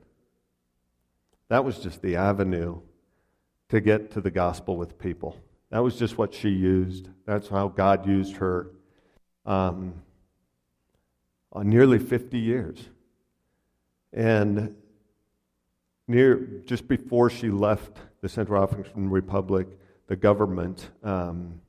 That 1.48 1.64
was 1.64 1.78
just 1.78 2.02
the 2.02 2.16
avenue 2.16 2.80
to 3.68 3.80
get 3.80 4.10
to 4.12 4.20
the 4.20 4.30
gospel 4.30 4.76
with 4.76 4.98
people. 4.98 5.38
That 5.70 5.82
was 5.82 5.96
just 5.96 6.16
what 6.16 6.32
she 6.32 6.50
used. 6.50 7.08
That's 7.26 7.48
how 7.48 7.68
God 7.68 8.06
used 8.06 8.36
her 8.36 8.70
um, 9.44 9.94
on 11.52 11.68
nearly 11.68 11.98
50 11.98 12.38
years. 12.38 12.78
And 14.12 14.76
near 16.06 16.36
just 16.64 16.86
before 16.86 17.30
she 17.30 17.50
left 17.50 17.98
the 18.20 18.28
Central 18.28 18.62
African 18.62 19.10
Republic, 19.10 19.66
the 20.06 20.16
government 20.16 20.90
um, 21.02 21.60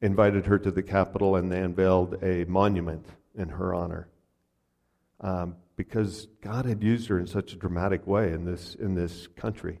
invited 0.00 0.46
her 0.46 0.58
to 0.58 0.70
the 0.70 0.82
capital 0.82 1.36
and 1.36 1.52
they 1.52 1.60
unveiled 1.60 2.22
a 2.22 2.44
monument 2.44 3.06
in 3.34 3.50
her 3.50 3.74
honor. 3.74 4.08
Um, 5.20 5.56
because 5.76 6.26
God 6.40 6.64
had 6.64 6.82
used 6.82 7.08
her 7.08 7.18
in 7.18 7.26
such 7.26 7.52
a 7.52 7.56
dramatic 7.56 8.06
way 8.06 8.32
in 8.32 8.44
this, 8.44 8.74
in 8.74 8.94
this 8.94 9.26
country. 9.28 9.80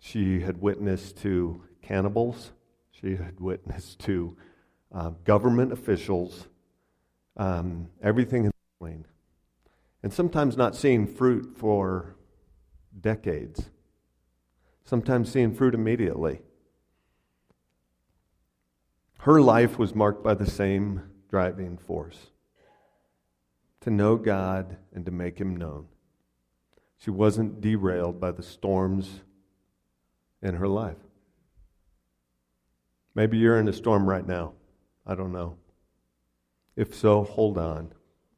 She 0.00 0.40
had 0.40 0.60
witnessed 0.60 1.18
to 1.18 1.62
cannibals, 1.82 2.52
she 2.90 3.16
had 3.16 3.40
witnessed 3.40 3.98
to 4.00 4.36
uh, 4.92 5.10
government 5.24 5.72
officials, 5.72 6.48
um, 7.36 7.88
everything 8.02 8.44
in 8.44 8.52
between. 8.78 9.04
And 10.02 10.12
sometimes 10.12 10.56
not 10.56 10.74
seeing 10.74 11.06
fruit 11.06 11.54
for 11.56 12.16
decades, 13.00 13.70
sometimes 14.84 15.30
seeing 15.30 15.54
fruit 15.54 15.74
immediately. 15.74 16.40
Her 19.20 19.40
life 19.40 19.78
was 19.78 19.94
marked 19.94 20.24
by 20.24 20.34
the 20.34 20.50
same 20.50 21.02
driving 21.28 21.76
force 21.76 22.30
to 23.80 23.90
know 23.90 24.16
God 24.16 24.76
and 24.94 25.04
to 25.04 25.10
make 25.10 25.38
Him 25.38 25.56
known. 25.56 25.86
She 26.98 27.10
wasn't 27.10 27.60
derailed 27.60 28.20
by 28.20 28.30
the 28.32 28.42
storms 28.42 29.20
in 30.42 30.54
her 30.54 30.68
life. 30.68 30.96
Maybe 33.14 33.38
you're 33.38 33.58
in 33.58 33.68
a 33.68 33.72
storm 33.72 34.08
right 34.08 34.26
now. 34.26 34.52
I 35.06 35.14
don't 35.14 35.32
know. 35.32 35.56
If 36.76 36.94
so, 36.94 37.24
hold 37.24 37.58
on. 37.58 37.92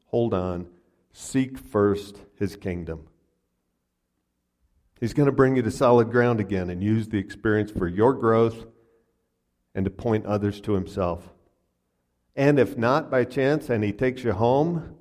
Hold 0.06 0.35
on. 0.35 0.66
Seek 1.12 1.58
first 1.58 2.16
his 2.38 2.56
kingdom. 2.56 3.08
He's 5.00 5.14
going 5.14 5.26
to 5.26 5.32
bring 5.32 5.56
you 5.56 5.62
to 5.62 5.70
solid 5.70 6.11
ground 6.11 6.40
again 6.40 6.70
and 6.70 6.82
use 6.82 7.08
the 7.08 7.18
experience 7.18 7.70
for 7.70 7.88
your 7.88 8.14
growth 8.14 8.66
and 9.74 9.85
to 9.85 9.90
point 9.90 10.26
others 10.26 10.61
to 10.62 10.72
himself. 10.72 11.28
And 12.37 12.58
if 12.58 12.78
not 12.78 13.11
by 13.11 13.24
chance 13.24 13.68
and 13.68 13.85
he 13.85 13.92
takes 13.92 14.22
you 14.22 14.32
home, 14.32 14.96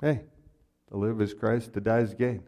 hey, 0.00 0.22
to 0.88 0.96
live 0.96 1.20
is 1.20 1.34
Christ, 1.34 1.74
to 1.74 1.80
die 1.80 2.00
is 2.00 2.14
gain. 2.14 2.44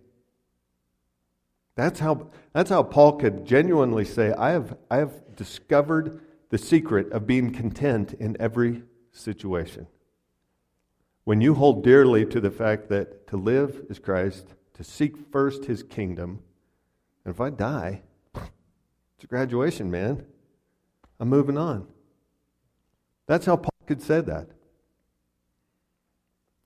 That's 1.75 2.01
how, 2.01 2.29
that's 2.53 2.71
how 2.71 2.83
Paul 2.83 3.17
could 3.17 3.45
genuinely 3.47 4.05
say, 4.05 4.33
I 4.33 4.51
have, 4.51 4.77
I 4.91 4.99
have 4.99 5.37
discovered 5.37 6.21
the 6.51 6.59
secret 6.59 7.11
of 7.13 7.27
being 7.27 7.53
content 7.53 8.13
in 8.13 8.37
every 8.39 8.83
situation. 9.11 9.87
When 11.25 11.41
you 11.41 11.55
hold 11.55 11.83
dearly 11.83 12.27
to 12.27 12.41
the 12.41 12.51
fact 12.51 12.89
that 12.89 13.27
to 13.29 13.37
live 13.37 13.87
is 13.89 13.99
Christ, 13.99 14.55
to 14.75 14.85
seek 14.85 15.17
first 15.31 15.65
his 15.65 15.83
kingdom, 15.83 16.43
and 17.25 17.33
if 17.33 17.41
I 17.41 17.51
die, 17.51 18.03
it's 18.35 19.25
a 19.25 19.27
graduation, 19.27 19.91
man. 19.91 20.27
I'm 21.21 21.29
moving 21.29 21.57
on. 21.57 21.87
That's 23.27 23.47
how 23.47 23.57
Paul 23.57 23.71
could 23.87 24.03
say 24.03 24.21
that. 24.21 24.49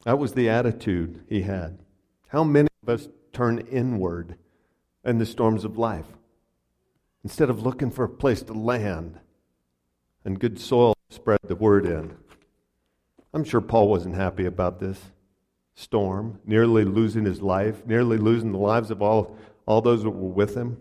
That 0.05 0.19
was 0.19 0.33
the 0.33 0.49
attitude 0.49 1.25
he 1.29 1.43
had. 1.43 1.79
How 2.29 2.43
many 2.43 2.69
of 2.83 2.89
us 2.89 3.09
turn 3.33 3.59
inward 3.71 4.37
in 5.07 5.19
the 5.19 5.27
storms 5.27 5.65
of 5.65 5.79
life. 5.79 6.07
Instead 7.25 7.49
of 7.49 7.63
looking 7.63 7.91
for 7.91 8.05
a 8.05 8.09
place 8.09 8.43
to 8.43 8.53
land 8.53 9.19
and 10.25 10.39
good 10.39 10.59
soil 10.59 10.95
to 11.09 11.15
spread 11.15 11.39
the 11.45 11.55
word 11.55 11.87
in. 11.87 12.17
I'm 13.33 13.45
sure 13.45 13.61
Paul 13.61 13.89
wasn't 13.89 14.17
happy 14.17 14.45
about 14.45 14.81
this 14.81 15.01
storm, 15.75 16.41
nearly 16.45 16.85
losing 16.85 17.25
his 17.25 17.41
life, 17.41 17.87
nearly 17.87 18.19
losing 18.19 18.53
the 18.53 18.59
lives 18.59 18.91
of 18.91 19.03
all, 19.03 19.37
all 19.67 19.81
those 19.81 20.03
that 20.03 20.11
were 20.11 20.29
with 20.29 20.57
him. 20.57 20.79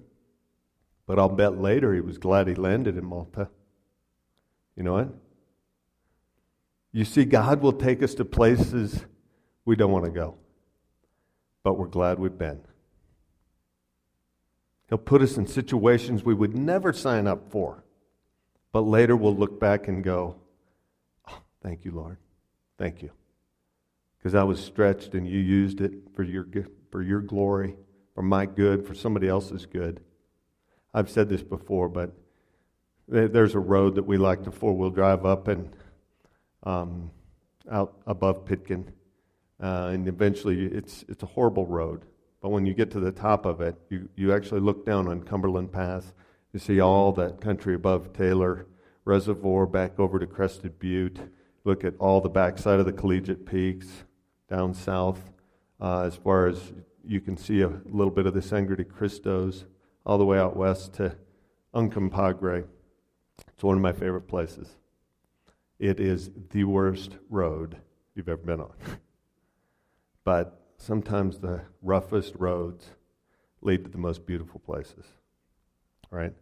But 1.06 1.20
I'll 1.20 1.30
bet 1.30 1.60
later 1.60 1.94
he 1.94 2.02
was 2.02 2.18
glad 2.18 2.48
he 2.48 2.56
landed 2.56 2.98
in 2.98 3.06
Malta. 3.06 3.50
You 4.76 4.84
know 4.84 4.94
what? 4.94 5.10
You 6.92 7.06
see, 7.06 7.26
God 7.26 7.62
will 7.62 7.74
take 7.74 8.02
us 8.02 8.16
to 8.16 8.26
places 8.26 9.06
we 9.66 9.76
don't 9.76 9.92
want 9.92 10.06
to 10.06 10.12
go, 10.12 10.36
but 11.64 11.78
we're 11.78 11.88
glad 11.88 12.20
we've 12.20 12.38
been. 12.38 12.62
He'll 14.89 14.98
put 14.98 15.21
us 15.21 15.38
in 15.38 15.48
situations 15.48 16.24
we 16.24 16.34
would 16.34 16.56
never 16.56 16.93
sign 16.93 17.28
up 17.28 17.52
for. 17.52 17.84
But 18.71 18.82
later 18.82 19.15
we'll 19.15 19.36
look 19.36 19.60
back 19.60 19.88
and 19.88 20.04
go, 20.04 20.36
oh, 21.28 21.39
Thank 21.63 21.86
you, 21.86 21.91
Lord. 21.91 22.17
Thank 22.78 23.02
you. 23.02 23.12
Because 24.17 24.36
I 24.36 24.43
was 24.43 24.60
stretched 24.60 25.13
and 25.13 25.28
you 25.28 25.39
used 25.39 25.82
it 25.82 25.93
for 26.13 26.24
your, 26.24 26.45
for 26.91 27.02
your 27.02 27.21
glory, 27.21 27.76
for 28.13 28.21
my 28.21 28.45
good, 28.45 28.86
for 28.86 28.93
somebody 28.93 29.28
else's 29.28 29.65
good. 29.65 30.02
I've 30.93 31.10
said 31.10 31.30
this 31.30 31.41
before, 31.41 31.89
but 31.89 32.12
there's 33.08 33.56
a 33.56 33.60
road 33.60 33.95
that 33.95 34.04
we 34.04 34.17
like 34.17 34.43
to 34.43 34.52
four 34.52 34.74
wheel 34.74 34.89
drive 34.89 35.26
up 35.26 35.48
and 35.48 35.76
um, 36.63 37.12
out 37.71 37.98
above 38.08 38.45
Pitkin. 38.45 38.91
Uh, 39.62 39.91
and 39.93 40.08
eventually 40.08 40.65
it's, 40.65 41.06
it's 41.08 41.24
a 41.24 41.28
horrible 41.28 41.65
road. 41.65 42.06
But 42.45 42.51
when 42.51 42.67
you 42.67 42.75
get 42.75 42.91
to 42.91 42.99
the 42.99 43.12
top 43.12 43.47
of 43.47 43.60
it, 43.60 43.75
you, 43.89 44.08
you 44.15 44.31
actually 44.31 44.62
look 44.62 44.86
down 44.86 45.08
on 45.08 45.23
Cumberland 45.23 45.71
Pass. 45.71 46.13
You 46.53 46.60
see 46.60 46.79
all 46.79 47.12
that 47.13 47.41
country 47.41 47.73
above 47.73 48.13
Taylor 48.13 48.67
Reservoir 49.03 49.65
back 49.65 49.99
over 49.99 50.19
to 50.19 50.27
Crested 50.27 50.77
Butte. 50.77 51.17
Look 51.63 51.84
at 51.84 51.95
all 51.97 52.21
the 52.21 52.29
backside 52.29 52.79
of 52.79 52.86
the 52.86 52.93
Collegiate 52.93 53.47
Peaks 53.47 53.88
down 54.47 54.75
south, 54.75 55.31
uh, 55.81 56.01
as 56.01 56.17
far 56.17 56.45
as 56.45 56.71
you 57.03 57.19
can 57.19 57.36
see 57.36 57.62
a 57.62 57.71
little 57.86 58.13
bit 58.13 58.27
of 58.27 58.36
the 58.36 58.43
Sangre 58.43 58.77
de 58.77 58.84
Cristos, 58.84 59.65
all 60.05 60.19
the 60.19 60.23
way 60.23 60.38
out 60.38 60.55
west 60.55 60.93
to 60.93 61.15
Uncompahgre. 61.73 62.67
It's 63.47 63.63
one 63.63 63.75
of 63.75 63.81
my 63.81 63.91
favorite 63.91 64.27
places. 64.27 64.69
It 65.79 65.99
is 65.99 66.29
the 66.51 66.65
worst 66.65 67.17
road 67.27 67.77
you've 68.13 68.29
ever 68.29 68.38
been 68.38 68.62
on. 68.62 68.73
but 70.23 70.62
sometimes 70.78 71.40
the 71.40 71.62
roughest 71.82 72.36
roads 72.38 72.90
lead 73.62 73.84
to 73.84 73.90
the 73.90 73.98
most 73.98 74.26
beautiful 74.26 74.60
places. 74.60 75.06
Right? 76.12 76.34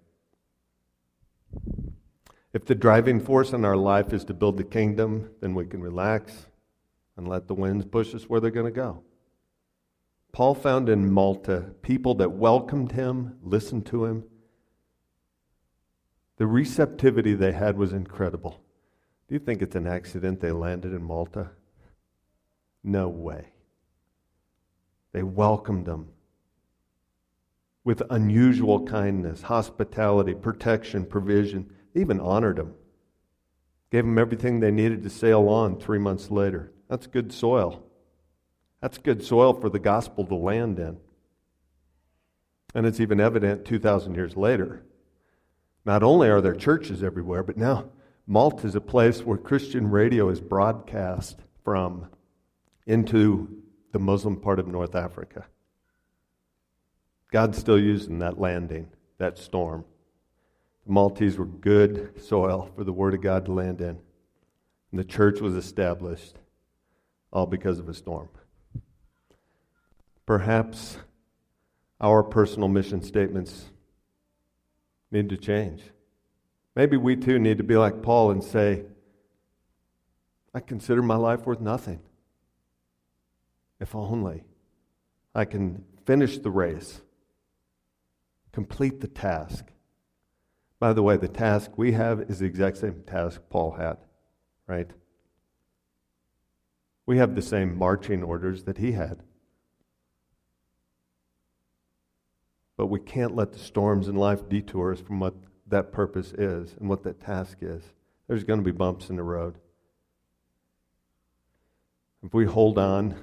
If 2.53 2.65
the 2.65 2.75
driving 2.75 3.19
force 3.19 3.51
in 3.51 3.65
our 3.65 3.77
life 3.77 4.13
is 4.13 4.23
to 4.25 4.33
build 4.33 4.57
the 4.57 4.63
kingdom, 4.63 5.31
then 5.41 5.55
we 5.55 5.65
can 5.65 5.81
relax 5.81 6.47
and 7.17 7.27
let 7.27 7.47
the 7.47 7.55
winds 7.55 7.85
push 7.85 8.13
us 8.13 8.23
where 8.23 8.39
they're 8.39 8.51
going 8.51 8.71
to 8.71 8.71
go. 8.71 9.03
Paul 10.31 10.55
found 10.55 10.89
in 10.89 11.11
Malta 11.11 11.73
people 11.81 12.15
that 12.15 12.31
welcomed 12.31 12.91
him, 12.91 13.37
listened 13.43 13.85
to 13.87 14.05
him. 14.05 14.23
The 16.37 16.47
receptivity 16.47 17.33
they 17.33 17.51
had 17.51 17.77
was 17.77 17.93
incredible. 17.93 18.59
Do 19.27 19.35
you 19.35 19.39
think 19.39 19.61
it's 19.61 19.75
an 19.75 19.87
accident 19.87 20.41
they 20.41 20.51
landed 20.51 20.93
in 20.93 21.03
Malta? 21.03 21.51
No 22.83 23.07
way. 23.07 23.52
They 25.13 25.23
welcomed 25.23 25.87
him 25.87 26.09
with 27.83 28.01
unusual 28.09 28.85
kindness, 28.85 29.43
hospitality, 29.43 30.33
protection, 30.33 31.05
provision. 31.05 31.71
They 31.93 32.01
even 32.01 32.19
honored 32.19 32.57
him. 32.57 32.73
Gave 33.91 34.05
them 34.05 34.17
everything 34.17 34.59
they 34.59 34.71
needed 34.71 35.03
to 35.03 35.09
sail 35.09 35.47
on 35.47 35.79
three 35.79 35.99
months 35.99 36.31
later. 36.31 36.71
That's 36.89 37.07
good 37.07 37.31
soil. 37.31 37.83
That's 38.81 38.97
good 38.97 39.23
soil 39.23 39.53
for 39.53 39.69
the 39.69 39.79
gospel 39.79 40.25
to 40.25 40.35
land 40.35 40.79
in. 40.79 40.97
And 42.73 42.87
it's 42.87 42.99
even 42.99 43.19
evident 43.19 43.65
2,000 43.65 44.15
years 44.15 44.35
later. 44.35 44.83
Not 45.85 46.01
only 46.01 46.29
are 46.29 46.41
there 46.41 46.55
churches 46.55 47.03
everywhere, 47.03 47.43
but 47.43 47.57
now 47.57 47.89
Malta 48.25 48.65
is 48.65 48.75
a 48.75 48.81
place 48.81 49.21
where 49.21 49.37
Christian 49.37 49.91
radio 49.91 50.29
is 50.29 50.41
broadcast 50.41 51.41
from 51.63 52.07
into 52.87 53.62
the 53.93 53.99
Muslim 53.99 54.35
part 54.35 54.59
of 54.59 54.67
North 54.67 54.95
Africa. 54.95 55.45
God's 57.31 57.57
still 57.57 57.79
using 57.79 58.19
that 58.19 58.39
landing, 58.39 58.89
that 59.19 59.37
storm. 59.37 59.85
The 60.85 60.91
Maltese 60.91 61.37
were 61.37 61.45
good 61.45 62.21
soil 62.21 62.69
for 62.75 62.83
the 62.83 62.91
Word 62.91 63.13
of 63.13 63.21
God 63.21 63.45
to 63.45 63.53
land 63.53 63.79
in. 63.81 63.99
And 64.91 64.99
the 64.99 65.03
church 65.03 65.39
was 65.39 65.55
established 65.55 66.35
all 67.31 67.45
because 67.45 67.79
of 67.79 67.87
a 67.87 67.93
storm. 67.93 68.29
Perhaps 70.25 70.97
our 72.01 72.23
personal 72.23 72.69
mission 72.69 73.01
statements 73.01 73.65
need 75.11 75.29
to 75.29 75.37
change. 75.37 75.83
Maybe 76.75 76.97
we 76.97 77.15
too 77.15 77.37
need 77.37 77.59
to 77.59 77.63
be 77.63 77.77
like 77.77 78.01
Paul 78.01 78.31
and 78.31 78.43
say, 78.43 78.85
I 80.53 80.59
consider 80.59 81.03
my 81.03 81.15
life 81.15 81.45
worth 81.45 81.61
nothing. 81.61 81.99
If 83.83 83.95
only 83.95 84.45
I 85.35 85.43
can 85.43 85.83
finish 86.05 86.37
the 86.37 86.49
race, 86.49 87.01
complete 88.53 89.01
the 89.01 89.09
task. 89.09 89.65
By 90.79 90.93
the 90.93 91.03
way, 91.03 91.17
the 91.17 91.27
task 91.27 91.71
we 91.75 91.91
have 91.91 92.21
is 92.21 92.39
the 92.39 92.45
exact 92.45 92.77
same 92.77 93.03
task 93.05 93.41
Paul 93.49 93.71
had, 93.71 93.97
right? 94.67 94.89
We 97.05 97.17
have 97.17 97.35
the 97.35 97.41
same 97.41 97.77
marching 97.77 98.23
orders 98.23 98.63
that 98.63 98.77
he 98.77 98.93
had. 98.93 99.21
But 102.77 102.87
we 102.87 103.01
can't 103.01 103.35
let 103.35 103.51
the 103.51 103.59
storms 103.59 104.07
in 104.07 104.15
life 104.15 104.47
detour 104.47 104.93
us 104.93 105.01
from 105.01 105.19
what 105.19 105.35
that 105.67 105.91
purpose 105.91 106.31
is 106.31 106.73
and 106.79 106.87
what 106.87 107.03
that 107.03 107.19
task 107.19 107.57
is. 107.59 107.83
There's 108.29 108.45
going 108.45 108.61
to 108.61 108.65
be 108.65 108.71
bumps 108.71 109.09
in 109.09 109.17
the 109.17 109.23
road. 109.23 109.57
If 112.23 112.33
we 112.33 112.45
hold 112.45 112.77
on 112.77 113.17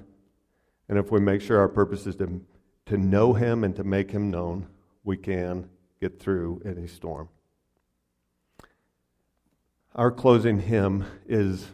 and 0.90 0.98
if 0.98 1.12
we 1.12 1.20
make 1.20 1.40
sure 1.40 1.61
our 1.61 1.68
purpose 1.68 2.05
is 2.05 2.16
to, 2.16 2.44
to 2.87 2.98
know 2.98 3.33
Him 3.33 3.62
and 3.62 3.76
to 3.76 3.85
make 3.85 4.11
Him 4.11 4.29
known, 4.29 4.66
we 5.05 5.16
can 5.16 5.70
get 6.00 6.18
through 6.18 6.61
any 6.64 6.88
storm. 6.88 7.29
Our 9.94 10.11
closing 10.11 10.59
hymn 10.59 11.05
is 11.29 11.68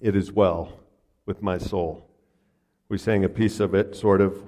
It 0.00 0.14
Is 0.14 0.30
Well 0.30 0.72
with 1.26 1.42
My 1.42 1.58
Soul. 1.58 2.08
We 2.88 2.96
sang 2.96 3.24
a 3.24 3.28
piece 3.28 3.58
of 3.58 3.74
it, 3.74 3.96
sort 3.96 4.20
of. 4.20 4.40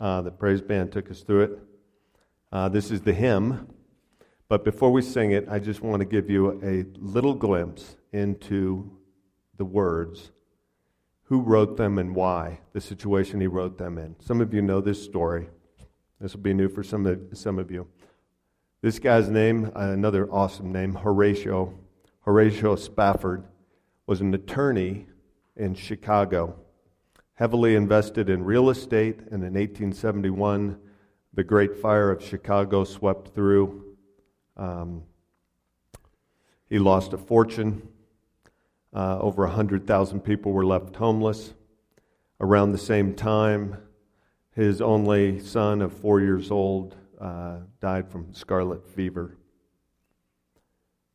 Uh, 0.00 0.22
the 0.22 0.30
praise 0.30 0.62
band 0.62 0.90
took 0.90 1.10
us 1.10 1.20
through 1.20 1.42
it. 1.42 1.58
Uh, 2.50 2.70
this 2.70 2.90
is 2.90 3.02
the 3.02 3.12
hymn. 3.12 3.68
But 4.48 4.64
before 4.64 4.90
we 4.92 5.02
sing 5.02 5.32
it, 5.32 5.46
I 5.50 5.58
just 5.58 5.82
want 5.82 6.00
to 6.00 6.06
give 6.06 6.30
you 6.30 6.58
a 6.62 6.86
little 6.98 7.34
glimpse 7.34 7.96
into 8.12 8.90
the 9.58 9.66
words, 9.66 10.30
who 11.30 11.40
wrote 11.40 11.76
them 11.76 11.96
and 11.96 12.12
why, 12.12 12.58
the 12.72 12.80
situation 12.80 13.40
he 13.40 13.46
wrote 13.46 13.78
them 13.78 13.98
in. 13.98 14.16
Some 14.18 14.40
of 14.40 14.52
you 14.52 14.60
know 14.60 14.80
this 14.80 15.02
story. 15.02 15.48
This 16.20 16.34
will 16.34 16.42
be 16.42 16.52
new 16.52 16.68
for 16.68 16.82
some 16.82 17.06
of, 17.06 17.20
some 17.34 17.56
of 17.56 17.70
you. 17.70 17.86
This 18.82 18.98
guy's 18.98 19.30
name, 19.30 19.70
another 19.76 20.28
awesome 20.32 20.72
name, 20.72 20.92
Horatio, 20.92 21.72
Horatio 22.22 22.74
Spafford, 22.74 23.44
was 24.08 24.20
an 24.20 24.34
attorney 24.34 25.06
in 25.56 25.76
Chicago, 25.76 26.56
heavily 27.34 27.76
invested 27.76 28.28
in 28.28 28.42
real 28.42 28.68
estate, 28.68 29.20
and 29.30 29.44
in 29.44 29.54
1871, 29.54 30.80
the 31.34 31.44
Great 31.44 31.76
Fire 31.76 32.10
of 32.10 32.24
Chicago 32.24 32.82
swept 32.82 33.28
through. 33.36 33.94
Um, 34.56 35.04
he 36.68 36.80
lost 36.80 37.12
a 37.12 37.18
fortune. 37.18 37.88
Uh, 38.92 39.18
over 39.20 39.44
100,000 39.46 40.20
people 40.20 40.52
were 40.52 40.66
left 40.66 40.96
homeless. 40.96 41.54
Around 42.40 42.72
the 42.72 42.78
same 42.78 43.14
time, 43.14 43.76
his 44.52 44.80
only 44.80 45.38
son 45.38 45.80
of 45.80 45.92
four 45.92 46.20
years 46.20 46.50
old 46.50 46.96
uh, 47.20 47.58
died 47.80 48.10
from 48.10 48.32
scarlet 48.34 48.86
fever. 48.88 49.36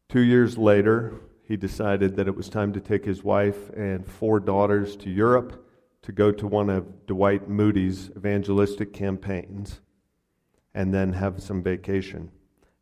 Two 0.07 0.21
years 0.21 0.57
later, 0.57 1.15
he 1.43 1.57
decided 1.57 2.15
that 2.15 2.27
it 2.27 2.35
was 2.35 2.49
time 2.49 2.73
to 2.73 2.79
take 2.79 3.05
his 3.05 3.23
wife 3.23 3.69
and 3.71 4.07
four 4.07 4.39
daughters 4.39 4.95
to 4.97 5.09
Europe 5.09 5.65
to 6.03 6.11
go 6.11 6.31
to 6.31 6.47
one 6.47 6.69
of 6.69 7.07
Dwight 7.07 7.49
Moody's 7.49 8.11
evangelistic 8.15 8.93
campaigns 8.93 9.81
and 10.73 10.93
then 10.93 11.13
have 11.13 11.41
some 11.41 11.63
vacation. 11.63 12.31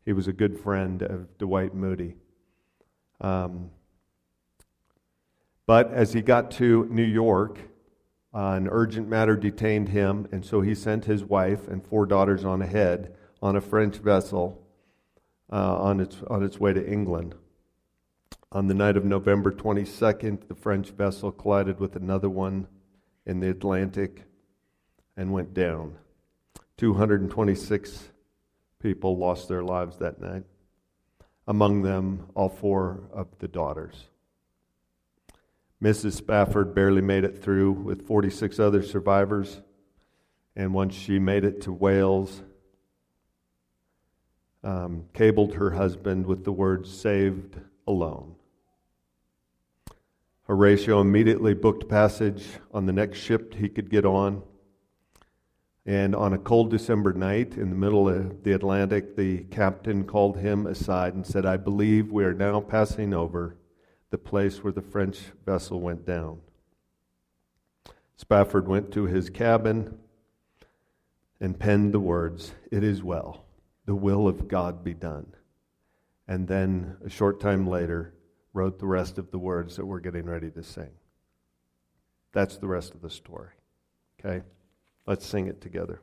He 0.03 0.13
was 0.13 0.27
a 0.27 0.33
good 0.33 0.59
friend 0.59 1.01
of 1.01 1.37
Dwight 1.37 1.73
Moody. 1.73 2.15
Um, 3.21 3.71
but 5.65 5.91
as 5.91 6.13
he 6.13 6.21
got 6.21 6.51
to 6.51 6.87
New 6.89 7.03
York, 7.03 7.59
uh, 8.33 8.53
an 8.53 8.67
urgent 8.69 9.07
matter 9.07 9.35
detained 9.35 9.89
him, 9.89 10.27
and 10.31 10.45
so 10.45 10.61
he 10.61 10.73
sent 10.73 11.05
his 11.05 11.23
wife 11.23 11.67
and 11.67 11.85
four 11.85 12.05
daughters 12.05 12.43
on 12.43 12.61
ahead 12.61 13.15
on 13.41 13.55
a 13.55 13.61
French 13.61 13.97
vessel 13.97 14.61
uh, 15.51 15.77
on, 15.77 15.99
its, 15.99 16.17
on 16.27 16.43
its 16.43 16.59
way 16.59 16.73
to 16.73 16.85
England. 16.91 17.35
On 18.51 18.67
the 18.67 18.73
night 18.73 18.97
of 18.97 19.05
November 19.05 19.51
22nd, 19.51 20.47
the 20.47 20.55
French 20.55 20.89
vessel 20.89 21.31
collided 21.31 21.79
with 21.79 21.95
another 21.95 22.29
one 22.29 22.67
in 23.25 23.39
the 23.39 23.49
Atlantic 23.49 24.23
and 25.15 25.31
went 25.31 25.53
down. 25.53 25.95
226 26.77 28.09
people 28.79 29.17
lost 29.17 29.47
their 29.47 29.63
lives 29.63 29.97
that 29.97 30.19
night, 30.19 30.43
among 31.47 31.83
them, 31.83 32.27
all 32.35 32.49
four 32.49 33.03
of 33.13 33.27
the 33.39 33.47
daughters. 33.47 34.07
Mrs. 35.83 36.13
Spafford 36.13 36.73
barely 36.73 37.01
made 37.01 37.25
it 37.25 37.43
through 37.43 37.73
with 37.73 38.07
46 38.07 38.57
other 38.57 38.81
survivors, 38.81 39.59
and 40.55 40.73
once 40.73 40.95
she 40.95 41.19
made 41.19 41.43
it 41.43 41.59
to 41.63 41.73
Wales, 41.73 42.41
um, 44.63 45.03
cabled 45.13 45.55
her 45.55 45.71
husband 45.71 46.25
with 46.25 46.45
the 46.45 46.53
words, 46.53 46.89
saved 46.89 47.59
alone. 47.85 48.33
Horatio 50.47 51.01
immediately 51.01 51.53
booked 51.53 51.89
passage 51.89 52.47
on 52.71 52.85
the 52.85 52.93
next 52.93 53.19
ship 53.19 53.53
he 53.53 53.67
could 53.67 53.89
get 53.89 54.05
on 54.05 54.41
and 55.85 56.15
on 56.15 56.31
a 56.31 56.37
cold 56.37 56.69
December 56.69 57.11
night 57.11 57.57
in 57.57 57.69
the 57.69 57.75
middle 57.75 58.07
of 58.07 58.41
the 58.43 58.53
Atlantic, 58.53 59.17
the 59.17 59.39
captain 59.51 60.05
called 60.05 60.37
him 60.37 60.65
aside 60.65 61.13
and 61.13 61.27
said, 61.27 61.45
I 61.45 61.57
believe 61.57 62.09
we 62.09 62.23
are 62.23 62.33
now 62.33 62.61
passing 62.61 63.13
over 63.13 63.57
the 64.13 64.17
place 64.19 64.63
where 64.63 64.71
the 64.71 64.79
French 64.79 65.21
vessel 65.43 65.81
went 65.81 66.05
down. 66.05 66.37
Spafford 68.15 68.67
went 68.67 68.91
to 68.91 69.05
his 69.05 69.27
cabin 69.31 69.97
and 71.39 71.57
penned 71.57 71.95
the 71.95 71.99
words, 71.99 72.51
It 72.69 72.83
is 72.83 73.01
well, 73.01 73.43
the 73.87 73.95
will 73.95 74.27
of 74.27 74.47
God 74.47 74.83
be 74.83 74.93
done. 74.93 75.33
And 76.27 76.47
then, 76.47 76.97
a 77.03 77.09
short 77.09 77.39
time 77.39 77.65
later, 77.65 78.13
wrote 78.53 78.77
the 78.77 78.85
rest 78.85 79.17
of 79.17 79.31
the 79.31 79.39
words 79.39 79.77
that 79.77 79.87
we're 79.87 79.99
getting 79.99 80.25
ready 80.25 80.51
to 80.51 80.61
sing. 80.61 80.91
That's 82.33 82.57
the 82.57 82.67
rest 82.67 82.93
of 82.93 83.01
the 83.01 83.09
story. 83.09 83.53
Okay? 84.19 84.43
Let's 85.07 85.25
sing 85.25 85.47
it 85.47 85.59
together. 85.59 86.01